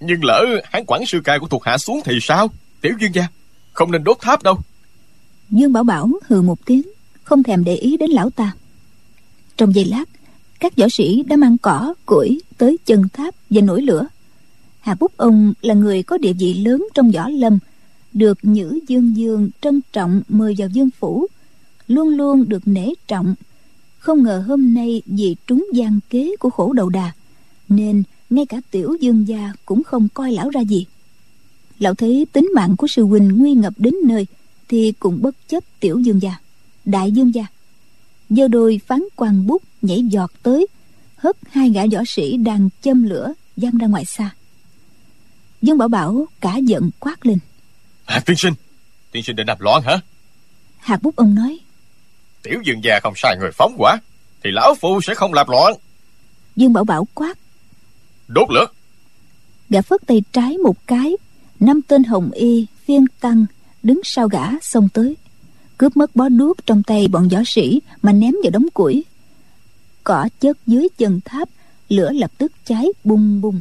[0.00, 2.48] Nhưng lỡ hắn quản sư ca của thuộc hạ xuống thì sao?
[2.80, 3.26] Tiểu dương gia
[3.72, 4.58] không nên đốt tháp đâu.
[5.50, 6.82] Dương bảo bảo hừ một tiếng,
[7.24, 8.52] không thèm để ý đến lão ta.
[9.56, 10.04] Trong giây lát,
[10.60, 14.06] các võ sĩ đã mang cỏ, củi tới chân tháp và nổi lửa.
[14.80, 17.58] Hà bút ông là người có địa vị lớn trong võ lâm,
[18.12, 21.26] được nhữ dương dương trân trọng mời vào dương phủ,
[21.88, 23.34] luôn luôn được nể trọng.
[23.98, 27.12] Không ngờ hôm nay vì trúng gian kế của khổ đầu đà,
[27.68, 30.86] nên ngay cả tiểu dương gia cũng không coi lão ra gì
[31.82, 34.26] lão thấy tính mạng của sư huynh nguy ngập đến nơi
[34.68, 36.38] thì cũng bất chấp tiểu dương gia
[36.84, 37.46] đại dương gia.
[38.30, 40.66] Giơ đôi phán quan bút nhảy giọt tới
[41.16, 44.30] hất hai gã võ sĩ đang châm lửa văng ra ngoài xa.
[45.62, 47.38] Dương bảo bảo cả giận quát lên.
[48.04, 48.54] À, tiên sinh
[49.12, 50.00] tiên sinh định làm loạn hả?
[50.78, 51.58] Hạt bút ông nói.
[52.42, 53.98] Tiểu dương gia không sai người phóng quả
[54.44, 55.74] thì lão phu sẽ không làm loạn.
[56.56, 57.38] Dương bảo bảo quát.
[58.28, 58.66] Đốt lửa.
[59.70, 61.16] Gã phất tay trái một cái
[61.62, 63.46] năm tên hồng y phiên tăng
[63.82, 65.16] đứng sau gã xông tới.
[65.78, 69.04] Cướp mất bó đuốc trong tay bọn võ sĩ mà ném vào đống củi.
[70.04, 71.48] Cỏ chất dưới chân tháp
[71.88, 73.60] lửa lập tức cháy bung bung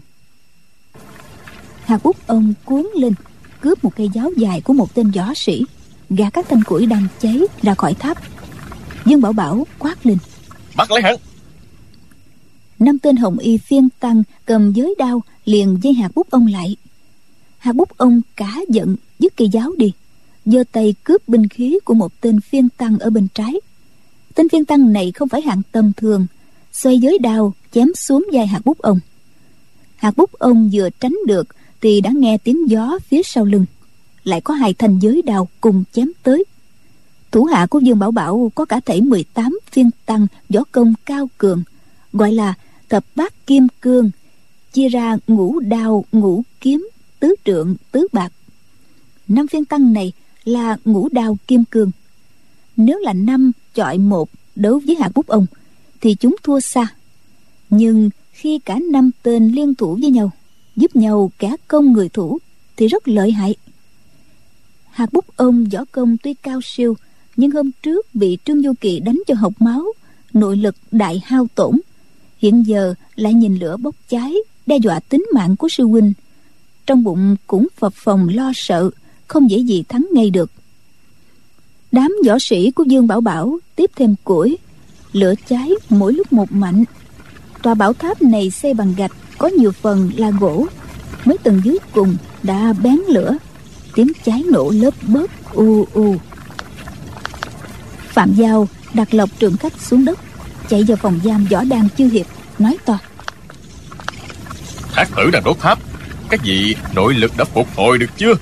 [1.92, 3.14] hạt bút ông cuốn lên
[3.62, 5.66] cướp một cây giáo dài của một tên võ sĩ
[6.10, 8.18] gạt các thanh củi đang cháy ra khỏi tháp.
[9.06, 10.18] Dương bảo bảo quát lên.
[10.76, 11.16] Bắt lấy hắn.
[12.80, 16.76] Năm tên hồng y phiên tăng cầm giới đao liền dây hạt bút ông lại
[17.62, 19.94] hạ bút ông cả giận, dứt cây giáo đi.
[20.46, 23.54] Giơ tay cướp binh khí của một tên phiên tăng ở bên trái.
[24.36, 26.26] Tên phiên tăng này không phải hạng tầm thường,
[26.72, 29.00] xoay giới đao, chém xuống vai hạt bút ông.
[29.96, 31.48] Hạt bút ông vừa tránh được
[31.82, 33.66] thì đã nghe tiếng gió phía sau lưng.
[34.24, 36.44] Lại có hai thanh giới đao cùng chém tới.
[37.32, 41.30] Thủ hạ của dương bảo bảo có cả thể 18 phiên tăng võ công cao
[41.38, 41.64] cường,
[42.14, 42.54] gọi là
[42.90, 44.12] thập bát kim cương,
[44.74, 46.90] chia ra ngũ đao, ngũ kiếm
[47.22, 48.34] tứ trượng tứ bạc.
[49.28, 50.12] Năm viên tăng này
[50.44, 51.92] là ngũ đao kim cương.
[52.78, 55.46] Nếu là năm chọi một đấu với hạt bút ông,
[56.02, 56.88] thì chúng thua xa.
[57.70, 60.32] Nhưng khi cả năm tên liên thủ với nhau,
[60.76, 62.38] giúp nhau kẻ công người thủ,
[62.78, 63.56] thì rất lợi hại.
[64.92, 66.96] Hạt bút ông võ công tuy cao siêu,
[67.36, 69.86] nhưng hôm trước bị trương du kỳ đánh cho hộc máu,
[70.34, 71.80] nội lực đại hao tổn,
[72.38, 74.34] hiện giờ lại nhìn lửa bốc cháy,
[74.66, 76.14] đe dọa tính mạng của sư huynh
[76.92, 78.90] trong bụng cũng phập phồng lo sợ,
[79.28, 80.52] không dễ gì thắng ngay được.
[81.92, 84.58] Đám võ sĩ của dương bảo bảo tiếp thêm củi,
[85.12, 86.84] lửa cháy mỗi lúc một mạnh.
[87.62, 90.66] Tòa bảo tháp này xây bằng gạch có nhiều phần là gỗ,
[91.26, 93.38] mấy tầng dưới cùng đã bén lửa,
[93.96, 96.16] tiếng cháy nổ lớp bớt u u.
[98.08, 100.20] Phạm giao đặt lộc trường khách xuống đất,
[100.70, 102.26] chạy vào phòng giam võ đan chư hiệp,
[102.60, 102.98] nói to.
[104.92, 105.80] Thác tử đang đốt tháp
[106.32, 108.34] các vị nội lực đã phục hồi được chưa?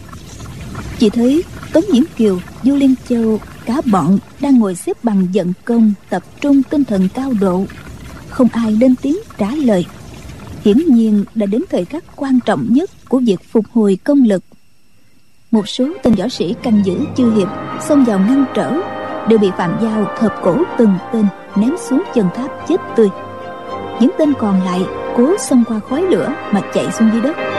[1.00, 5.54] Chị thấy tống nhiễm kiều, du liên châu, cả bọn đang ngồi xếp bằng giận
[5.66, 7.66] công, tập trung tinh thần cao độ.
[8.30, 9.86] Không ai lên tiếng trả lời.
[10.66, 14.44] Hiển nhiên đã đến thời khắc quan trọng nhất của việc phục hồi công lực.
[15.52, 17.48] Một số tên võ sĩ canh giữ chư hiệp,
[17.88, 18.74] xông vào ngăn trở,
[19.30, 21.26] đều bị phạm giao hợp cổ từng tên,
[21.56, 23.10] ném xuống chân tháp chết tươi.
[24.02, 24.82] Những tên còn lại
[25.18, 27.59] cố xông qua khói lửa mà chạy xuống dưới đất.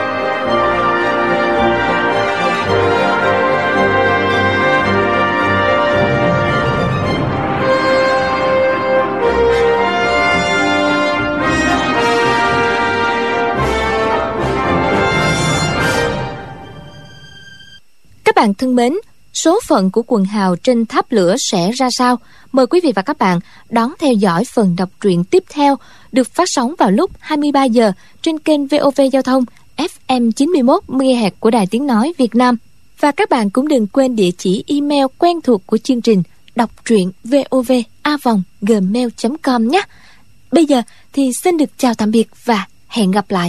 [18.40, 18.94] Bạn thân mến,
[19.34, 22.18] số phận của quần hào trên tháp lửa sẽ ra sao?
[22.52, 23.38] Mời quý vị và các bạn
[23.70, 25.76] đón theo dõi phần đọc truyện tiếp theo
[26.12, 29.44] được phát sóng vào lúc 23 giờ trên kênh VOV Giao thông
[29.76, 32.56] FM 91 MHz của Đài Tiếng Nói Việt Nam.
[33.00, 36.22] Và các bạn cũng đừng quên địa chỉ email quen thuộc của chương trình
[36.56, 39.82] đọc truyện vovavonggmail.com nhé.
[40.52, 40.82] Bây giờ
[41.12, 43.48] thì xin được chào tạm biệt và hẹn gặp lại.